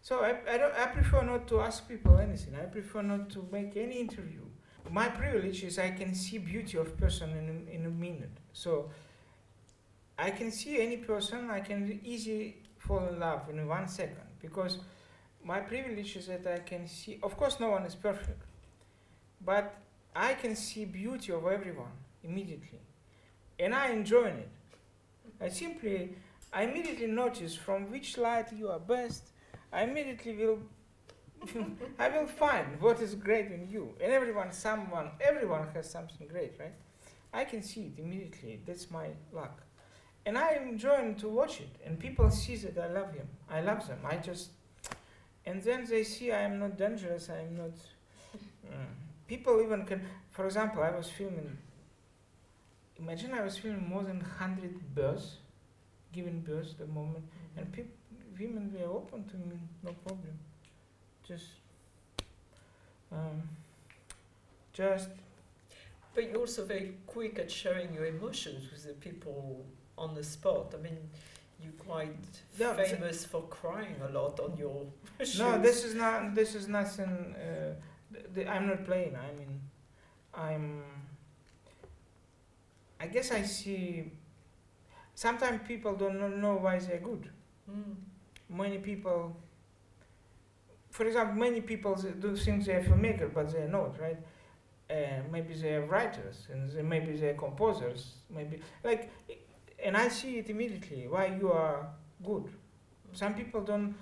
So 0.00 0.20
I, 0.20 0.36
I, 0.50 0.84
I 0.84 0.86
prefer 0.86 1.22
not 1.22 1.48
to 1.48 1.60
ask 1.60 1.88
people 1.88 2.18
anything. 2.18 2.54
I 2.54 2.64
prefer 2.66 3.02
not 3.02 3.30
to 3.30 3.46
make 3.52 3.76
any 3.76 4.00
interview. 4.00 4.42
My 4.90 5.08
privilege 5.08 5.64
is 5.64 5.78
I 5.78 5.90
can 5.90 6.14
see 6.14 6.38
beauty 6.38 6.78
of 6.78 6.96
person 6.96 7.30
in 7.30 7.66
a, 7.68 7.74
in 7.74 7.86
a 7.86 7.90
minute. 7.90 8.30
So 8.52 8.90
I 10.18 10.30
can 10.30 10.50
see 10.50 10.80
any 10.80 10.96
person. 10.96 11.50
I 11.50 11.60
can 11.60 12.00
easily 12.04 12.56
fall 12.78 13.06
in 13.06 13.20
love 13.20 13.48
in 13.50 13.66
one 13.66 13.86
second 13.86 14.28
because 14.40 14.78
my 15.44 15.60
privilege 15.60 16.16
is 16.16 16.26
that 16.26 16.46
I 16.46 16.58
can 16.58 16.86
see. 16.88 17.18
Of 17.22 17.36
course, 17.36 17.60
no 17.60 17.70
one 17.70 17.84
is 17.84 17.94
perfect, 17.94 18.42
but 19.44 19.76
I 20.14 20.34
can 20.34 20.56
see 20.56 20.84
beauty 20.84 21.32
of 21.32 21.46
everyone 21.46 21.92
immediately, 22.24 22.80
and 23.58 23.74
I 23.74 23.88
enjoy 23.90 24.26
it. 24.26 24.48
I 25.40 25.48
simply, 25.48 26.16
I 26.52 26.64
immediately 26.64 27.06
notice 27.06 27.54
from 27.54 27.90
which 27.90 28.18
light 28.18 28.52
you 28.52 28.68
are 28.68 28.80
best. 28.80 29.30
I 29.72 29.82
immediately 29.82 30.34
will, 30.36 30.58
I 31.98 32.08
will 32.08 32.26
find 32.26 32.80
what 32.80 33.00
is 33.00 33.14
great 33.14 33.46
in 33.46 33.68
you, 33.68 33.94
and 34.02 34.12
everyone, 34.12 34.52
someone, 34.52 35.10
everyone 35.20 35.68
has 35.74 35.90
something 35.90 36.26
great, 36.26 36.54
right? 36.58 36.74
I 37.32 37.44
can 37.44 37.62
see 37.62 37.92
it 37.96 38.00
immediately. 38.00 38.60
That's 38.66 38.90
my 38.90 39.08
luck, 39.32 39.62
and 40.24 40.38
I 40.38 40.54
enjoy 40.54 41.14
to 41.18 41.28
watch 41.28 41.60
it. 41.60 41.76
And 41.84 41.98
people 41.98 42.30
see 42.30 42.56
that 42.56 42.78
I 42.78 42.88
love 42.88 43.12
him. 43.12 43.28
I 43.50 43.60
love 43.60 43.86
them. 43.86 43.98
I 44.04 44.16
just, 44.16 44.50
and 45.44 45.62
then 45.62 45.84
they 45.84 46.04
see 46.04 46.32
I 46.32 46.42
am 46.42 46.58
not 46.58 46.76
dangerous. 46.78 47.28
I 47.30 47.40
am 47.40 47.56
not. 47.56 47.74
Mm 48.66 48.86
people 49.28 49.60
even 49.62 49.84
can, 49.84 50.04
for 50.30 50.46
example, 50.46 50.82
I 50.82 50.90
was 50.90 51.08
filming, 51.08 51.56
imagine 52.98 53.32
I 53.34 53.42
was 53.42 53.58
filming 53.58 53.88
more 53.88 54.02
than 54.02 54.18
100 54.18 54.94
births, 54.94 55.36
giving 56.12 56.40
birth 56.40 56.76
the 56.78 56.86
moment, 56.86 57.26
and 57.56 57.70
people, 57.70 57.97
women 58.38 58.72
were 58.78 58.86
open 58.86 59.24
to 59.24 59.36
me, 59.36 59.58
no 59.82 59.92
problem. 59.92 60.38
Just, 61.26 61.46
um, 63.12 63.42
just. 64.72 65.08
But 66.14 66.30
you're 66.30 66.38
also 66.38 66.64
very 66.64 66.94
quick 67.06 67.38
at 67.38 67.50
showing 67.50 67.92
your 67.94 68.06
emotions 68.06 68.70
with 68.72 68.84
the 68.84 68.94
people 68.94 69.64
on 69.96 70.14
the 70.14 70.24
spot. 70.24 70.74
I 70.76 70.82
mean, 70.82 70.98
you're 71.62 71.72
quite 71.72 72.16
famous 72.56 73.24
for 73.24 73.42
crying 73.42 73.96
a 74.08 74.12
lot 74.12 74.40
on 74.40 74.56
your 74.56 74.86
No, 75.38 75.58
this 75.58 75.84
is 75.84 75.94
not. 75.94 76.34
This 76.34 76.54
is 76.54 76.68
nothing. 76.68 77.34
Uh, 77.34 78.40
I'm 78.48 78.68
not 78.68 78.84
playing. 78.84 79.16
I 79.16 79.36
mean, 79.38 79.60
I'm. 80.34 80.82
I 83.00 83.06
guess 83.06 83.32
I 83.32 83.42
see. 83.42 84.12
Sometimes 85.14 85.60
people 85.66 85.94
don't 85.96 86.40
know 86.40 86.54
why 86.54 86.78
they're 86.78 87.00
good. 87.00 87.28
Mm. 87.68 87.96
Many 88.48 88.78
people. 88.78 89.36
For 90.90 91.06
example, 91.06 91.36
many 91.36 91.60
people 91.60 91.94
do 91.94 92.34
think 92.36 92.64
they're 92.64 92.82
filmmaker, 92.82 93.32
but 93.32 93.52
they're 93.52 93.68
not, 93.68 94.00
right? 94.00 94.18
Uh, 94.90 95.22
maybe 95.30 95.54
they're 95.54 95.82
writers, 95.82 96.48
and 96.50 96.70
they, 96.70 96.82
maybe 96.82 97.12
they're 97.16 97.34
composers, 97.34 98.14
maybe 98.34 98.58
like, 98.82 99.10
and 99.84 99.96
I 99.96 100.08
see 100.08 100.38
it 100.38 100.48
immediately 100.48 101.06
why 101.08 101.26
you 101.38 101.52
are 101.52 101.86
good. 102.24 102.48
Some 103.12 103.34
people 103.34 103.60
don't. 103.60 103.94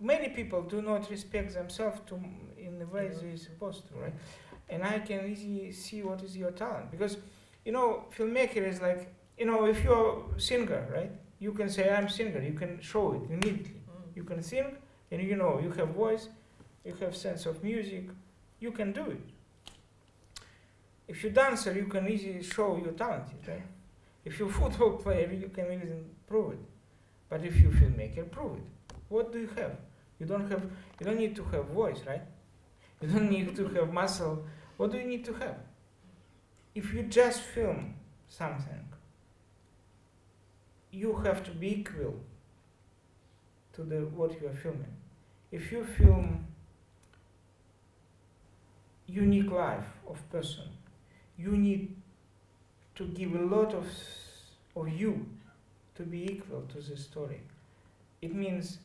Many 0.00 0.28
people 0.30 0.62
do 0.62 0.82
not 0.82 1.08
respect 1.08 1.54
themselves 1.54 2.00
to 2.08 2.20
in 2.58 2.78
the 2.78 2.86
way 2.86 3.08
they're 3.08 3.36
supposed 3.36 3.86
to, 3.88 3.94
right? 3.94 4.14
And 4.68 4.82
I 4.82 4.98
can 4.98 5.30
easily 5.30 5.70
see 5.72 6.02
what 6.02 6.22
is 6.22 6.36
your 6.36 6.50
talent 6.50 6.90
because, 6.90 7.18
you 7.64 7.72
know, 7.72 8.06
filmmaker 8.16 8.66
is 8.66 8.80
like, 8.80 9.14
you 9.38 9.46
know, 9.46 9.66
if 9.66 9.84
you're 9.84 10.24
a 10.36 10.40
singer, 10.40 10.86
right? 10.92 11.12
You 11.38 11.52
can 11.52 11.68
say 11.68 11.90
I'm 11.90 12.08
singer. 12.08 12.40
You 12.40 12.54
can 12.54 12.80
show 12.80 13.12
it 13.14 13.30
immediately. 13.30 13.80
You 14.14 14.24
can 14.24 14.42
sing, 14.42 14.76
and 15.10 15.22
you 15.22 15.36
know 15.36 15.60
you 15.62 15.70
have 15.72 15.88
voice, 15.88 16.28
you 16.84 16.94
have 17.00 17.16
sense 17.16 17.46
of 17.46 17.62
music. 17.62 18.08
You 18.60 18.72
can 18.72 18.92
do 18.92 19.10
it. 19.10 19.20
If 21.06 21.22
you're 21.22 21.32
dancer, 21.32 21.72
you 21.72 21.86
can 21.86 22.08
easily 22.08 22.42
show 22.42 22.76
you're 22.82 22.92
talented, 22.92 23.36
right? 23.46 23.62
If 24.24 24.38
you're 24.38 24.48
football 24.60 24.92
player, 24.92 25.30
you 25.32 25.48
can 25.48 25.66
easily 25.66 26.04
prove 26.26 26.52
it. 26.54 26.58
But 27.28 27.44
if 27.44 27.58
you're 27.60 27.72
filmmaker, 27.72 28.30
prove 28.30 28.56
it. 28.58 28.94
What 29.08 29.32
do 29.32 29.40
you 29.40 29.50
have? 29.56 29.76
You 30.18 30.26
don't 30.26 30.48
have. 30.50 30.62
You 30.98 31.06
don't 31.06 31.18
need 31.18 31.36
to 31.36 31.44
have 31.44 31.66
voice, 31.66 32.00
right? 32.06 32.22
You 33.00 33.08
don't 33.08 33.30
need 33.30 33.54
to 33.56 33.68
have 33.68 33.92
muscle. 33.92 34.44
What 34.76 34.92
do 34.92 34.98
you 34.98 35.04
need 35.04 35.24
to 35.26 35.34
have? 35.34 35.56
If 36.74 36.92
you 36.92 37.02
just 37.02 37.40
film 37.40 37.94
something, 38.28 38.88
you 40.90 41.16
have 41.24 41.42
to 41.44 41.50
be 41.50 41.80
equal 41.80 42.20
to 43.74 43.82
the 43.82 43.96
what 44.06 44.40
you 44.40 44.48
are 44.48 44.54
filming. 44.54 44.94
If 45.50 45.72
you 45.72 45.84
film 45.84 46.46
unique 49.06 49.50
life 49.50 49.86
of 50.08 50.18
person, 50.30 50.64
you 51.36 51.56
need 51.56 51.94
to 52.94 53.04
give 53.06 53.34
a 53.34 53.44
lot 53.44 53.74
of 53.74 53.86
of 54.76 54.88
you 54.88 55.26
to 55.94 56.02
be 56.02 56.24
equal 56.24 56.62
to 56.62 56.80
the 56.80 56.96
story. 56.96 57.40
It 58.20 58.34
means, 58.34 58.78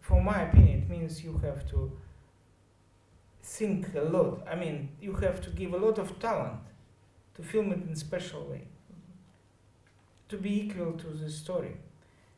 for 0.00 0.22
my 0.22 0.42
opinion, 0.42 0.82
it 0.82 0.88
means 0.88 1.22
you 1.22 1.38
have 1.42 1.68
to 1.70 1.92
think 3.42 3.94
a 3.94 4.00
lot. 4.00 4.46
I 4.50 4.54
mean, 4.54 4.88
you 5.00 5.12
have 5.14 5.40
to 5.42 5.50
give 5.50 5.74
a 5.74 5.76
lot 5.76 5.98
of 5.98 6.18
talent 6.18 6.60
to 7.34 7.42
film 7.42 7.72
it 7.72 7.82
in 7.86 7.94
special 7.96 8.44
way, 8.46 8.62
to 10.28 10.36
be 10.38 10.62
equal 10.62 10.92
to 10.92 11.08
the 11.08 11.28
story. 11.28 11.76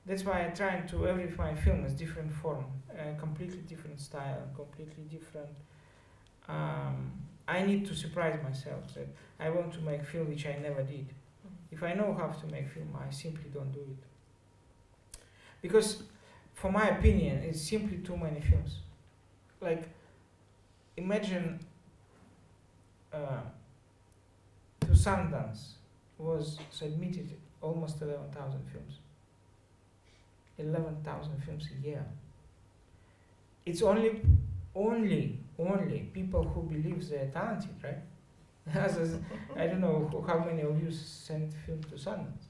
That's 0.07 0.25
why 0.25 0.47
I 0.47 0.51
try 0.51 0.81
to 0.81 1.09
every 1.09 1.29
my 1.37 1.55
film 1.55 1.85
is 1.85 1.93
different 1.93 2.33
form, 2.33 2.65
uh, 2.91 3.19
completely 3.19 3.63
different 3.69 4.01
style, 4.01 4.43
completely 4.55 5.05
different. 5.05 5.57
Um, 6.49 7.13
I 7.49 7.63
need 7.63 7.87
to 7.87 7.95
surprise 7.95 8.39
myself 8.43 8.95
that 8.95 9.09
I 9.41 9.51
want 9.51 9.73
to 9.75 9.81
make 9.81 10.05
film 10.05 10.29
which 10.29 10.47
I 10.47 10.59
never 10.63 10.83
did. 10.83 11.07
If 11.73 11.83
I 11.83 11.95
know 11.95 12.15
how 12.15 12.29
to 12.29 12.47
make 12.47 12.69
film, 12.69 12.97
I 12.97 13.11
simply 13.13 13.51
don't 13.53 13.73
do 13.73 13.81
it. 13.81 15.19
Because, 15.61 16.05
for 16.55 16.71
my 16.71 16.89
opinion, 16.89 17.39
it's 17.39 17.61
simply 17.61 17.99
too 17.99 18.17
many 18.17 18.41
films. 18.41 18.79
Like 19.61 19.89
imagine 20.97 21.61
uh, 23.13 23.41
to 24.81 24.87
Sundance 24.89 25.73
was 26.19 26.59
submitted 26.71 27.33
almost 27.61 28.01
11,000 28.01 28.61
films. 28.73 29.01
11,000 30.59 31.43
films 31.45 31.69
a 31.77 31.87
year. 31.87 32.05
It's 33.65 33.83
only, 33.83 34.23
only, 34.75 35.39
only 35.59 36.11
people 36.15 36.45
who 36.45 36.63
believe 36.63 37.09
they're 37.09 37.29
talented, 37.29 37.75
right? 37.83 37.99
I 39.57 39.67
don't 39.67 39.81
know 39.81 40.09
who, 40.11 40.23
how 40.23 40.39
many 40.45 40.63
of 40.63 40.83
you 40.83 40.91
sent 40.91 41.53
film 41.65 41.83
to 41.85 41.95
Sundance. 41.95 42.47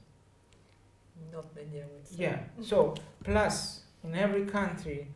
Not 1.31 1.45
many, 1.55 1.81
I 1.81 1.85
would 1.85 2.07
say. 2.07 2.15
Yeah. 2.17 2.39
So 2.61 2.95
plus 3.23 3.81
in 4.03 4.15
every 4.15 4.45
country 4.45 5.07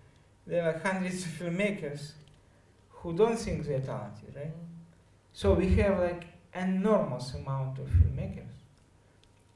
there 0.46 0.64
are 0.70 0.78
hundreds 0.80 1.24
of 1.26 1.32
filmmakers 1.32 2.14
who 2.90 3.14
don't 3.14 3.38
think 3.38 3.66
they're 3.66 3.80
talented, 3.80 4.36
right? 4.36 4.48
Mm. 4.48 4.72
So 5.34 5.54
we 5.54 5.70
have 5.76 6.00
like 6.00 6.26
enormous 6.54 7.34
amount 7.34 7.80
of 7.80 7.88
filmmakers, 7.88 8.54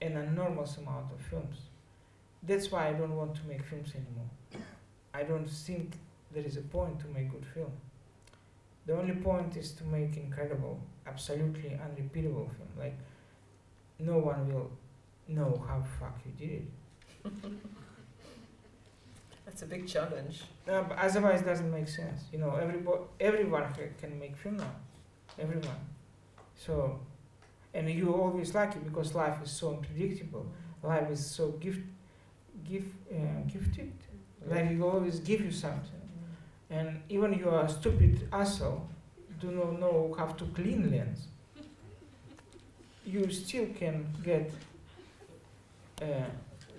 an 0.02 0.18
enormous 0.18 0.78
amount 0.78 1.12
of 1.12 1.22
films. 1.22 1.58
That's 2.46 2.72
why 2.72 2.90
I 2.90 2.94
don't 2.94 3.16
want 3.16 3.36
to 3.36 3.42
make 3.48 3.64
films 3.64 3.92
anymore. 3.96 4.30
I 5.14 5.24
don't 5.24 5.50
think 5.50 5.94
there 6.32 6.44
is 6.44 6.58
a 6.58 6.62
point 6.62 7.00
to 7.00 7.08
make 7.08 7.32
good 7.32 7.46
film. 7.54 7.72
The 8.86 8.98
only 8.98 9.16
point 9.16 9.58
is 9.58 9.72
to 9.74 9.84
make 9.86 10.18
incredible, 10.18 10.80
absolutely 11.08 11.80
unrepeatable 11.84 12.50
film. 12.56 12.70
Like 12.78 12.98
no 14.00 14.18
one 14.18 14.54
will 14.54 14.72
know 15.28 15.64
how 15.68 15.84
fuck 16.00 16.20
you 16.26 16.32
did 16.48 16.62
it. 16.62 17.32
That's 19.46 19.62
a 19.62 19.66
big 19.66 19.88
challenge. 19.88 20.44
No, 20.68 20.86
but 20.88 20.98
otherwise 20.98 21.42
it 21.42 21.46
doesn't 21.46 21.72
make 21.72 21.88
sense. 21.88 22.24
You 22.32 22.40
know, 22.40 22.56
everybody, 22.56 23.04
everyone 23.20 23.66
can 24.00 24.20
make 24.20 24.36
film 24.36 24.58
now. 24.58 24.76
Everyone. 25.40 25.80
So, 26.56 27.00
and 27.74 27.90
you 27.90 28.14
always 28.14 28.54
like 28.56 28.76
it 28.76 28.84
because 28.84 29.14
life 29.14 29.38
is 29.44 29.52
so 29.52 29.76
unpredictable. 29.76 30.46
Life 30.82 31.10
is 31.12 31.26
so 31.26 31.52
gift, 31.52 31.82
gift, 32.64 32.94
uh, 33.12 33.42
gifted. 33.52 33.92
Life 34.46 34.78
will 34.78 34.90
always 34.90 35.20
give 35.20 35.42
you 35.42 35.52
something. 35.52 36.02
And 36.70 37.02
even 37.10 37.34
you 37.34 37.50
are 37.50 37.66
a 37.66 37.70
stupid 37.70 38.28
asshole, 38.32 38.88
do 39.40 39.52
not 39.52 39.80
know 39.80 40.16
how 40.18 40.28
to 40.28 40.46
clean 40.46 40.92
lens, 40.92 41.28
you 43.06 43.30
still 43.30 43.68
can 43.78 44.08
get 44.24 44.52
uh, 46.02 46.06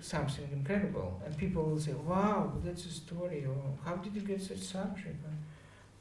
something 0.01 0.47
incredible, 0.51 1.21
and 1.25 1.35
people 1.37 1.63
will 1.63 1.79
say, 1.79 1.93
"Wow, 1.93 2.53
that's 2.63 2.85
a 2.85 2.91
story," 2.91 3.45
or 3.45 3.57
"How 3.83 3.95
did 3.95 4.13
you 4.15 4.21
get 4.21 4.41
such 4.41 4.59
subject?" 4.59 5.17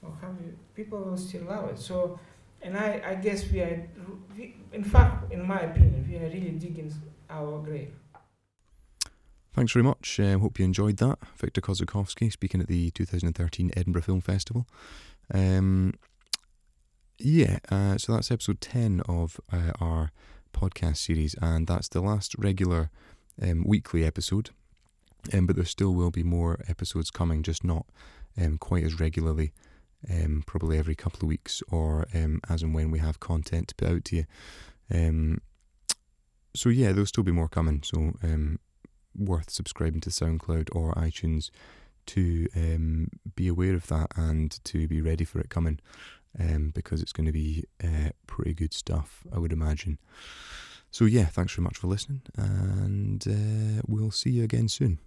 or 0.03 0.13
how 0.21 0.29
you, 0.29 0.57
people 0.75 0.99
will 1.01 1.17
still 1.17 1.45
love 1.45 1.71
it. 1.71 1.79
So, 1.79 2.19
and 2.63 2.77
I, 2.77 3.01
I 3.05 3.15
guess 3.15 3.51
we 3.51 3.61
are, 3.61 3.89
we, 4.37 4.55
in 4.73 4.85
fact, 4.85 5.33
in 5.33 5.47
my 5.47 5.61
opinion, 5.61 6.07
we 6.09 6.17
are 6.17 6.29
really 6.29 6.51
digging 6.51 6.93
our 7.31 7.59
grave. 7.61 7.93
Thanks 9.57 9.73
very 9.73 9.85
much. 9.85 10.21
Um, 10.21 10.41
hope 10.41 10.59
you 10.59 10.67
enjoyed 10.67 10.99
that. 10.99 11.19
Victor 11.35 11.63
Kossakovsky 11.63 12.31
speaking 12.31 12.61
at 12.61 12.67
the 12.67 12.91
2013 12.91 13.71
Edinburgh 13.75 14.03
Film 14.03 14.21
Festival. 14.21 14.67
Um, 15.33 15.95
yeah, 17.19 17.61
uh, 17.71 17.97
so 17.97 18.13
that's 18.13 18.31
episode 18.31 18.61
10 18.61 19.01
of 19.09 19.41
uh, 19.51 19.73
our 19.81 20.13
podcast 20.53 20.99
series, 20.99 21.35
and 21.41 21.67
that's 21.67 21.89
the 21.89 22.03
last 22.03 22.35
regular 22.37 22.91
um, 23.41 23.65
weekly 23.67 24.05
episode. 24.05 24.51
Um, 25.33 25.47
but 25.47 25.57
there 25.57 25.65
still 25.65 25.95
will 25.95 26.11
be 26.11 26.23
more 26.23 26.61
episodes 26.69 27.11
coming, 27.11 27.43
just 27.43 27.65
not 27.65 27.87
um, 28.39 28.59
quite 28.59 28.85
as 28.85 29.01
regularly, 29.01 29.55
um, 30.11 30.45
probably 30.47 30.77
every 30.77 30.95
couple 30.95 31.21
of 31.21 31.29
weeks 31.29 31.63
or 31.73 32.07
um, 32.15 32.43
as 32.51 32.63
and 32.63 32.75
when 32.75 32.91
we 32.91 32.99
have 32.99 33.21
content 33.21 33.69
to 33.69 33.75
put 33.75 33.89
out 33.89 34.05
to 34.05 34.17
you. 34.17 34.25
Um, 34.93 35.41
so, 36.55 36.69
yeah, 36.69 36.93
there'll 36.93 37.07
still 37.07 37.25
be 37.25 37.33
more 37.33 37.49
coming. 37.49 37.83
So, 37.83 38.13
um, 38.23 38.59
worth 39.17 39.51
subscribing 39.51 40.01
to 40.03 40.11
SoundCloud 40.11 40.75
or 40.75 40.95
iTunes 40.95 41.51
to 42.07 42.49
um, 42.55 43.09
be 43.35 43.49
aware 43.49 43.75
of 43.75 43.87
that 43.89 44.13
and 44.17 44.63
to 44.65 44.87
be 44.87 45.01
ready 45.01 45.25
for 45.25 45.41
it 45.41 45.51
coming 45.51 45.81
um, 46.39 46.71
because 46.75 47.03
it's 47.03 47.13
going 47.13 47.27
to 47.27 47.33
be 47.33 47.65
uh, 47.83 48.11
pretty 48.27 48.55
good 48.55 48.73
stuff, 48.73 49.25
I 49.33 49.39
would 49.39 49.53
imagine. 49.53 49.99
So, 50.91 51.05
yeah, 51.05 51.27
thanks 51.27 51.55
very 51.55 51.65
much 51.65 51.77
for 51.77 51.89
listening, 51.89 52.23
and 52.37 53.27
uh, 53.27 53.83
we'll 53.87 54.11
see 54.11 54.31
you 54.31 54.45
again 54.45 54.69
soon. 54.69 54.99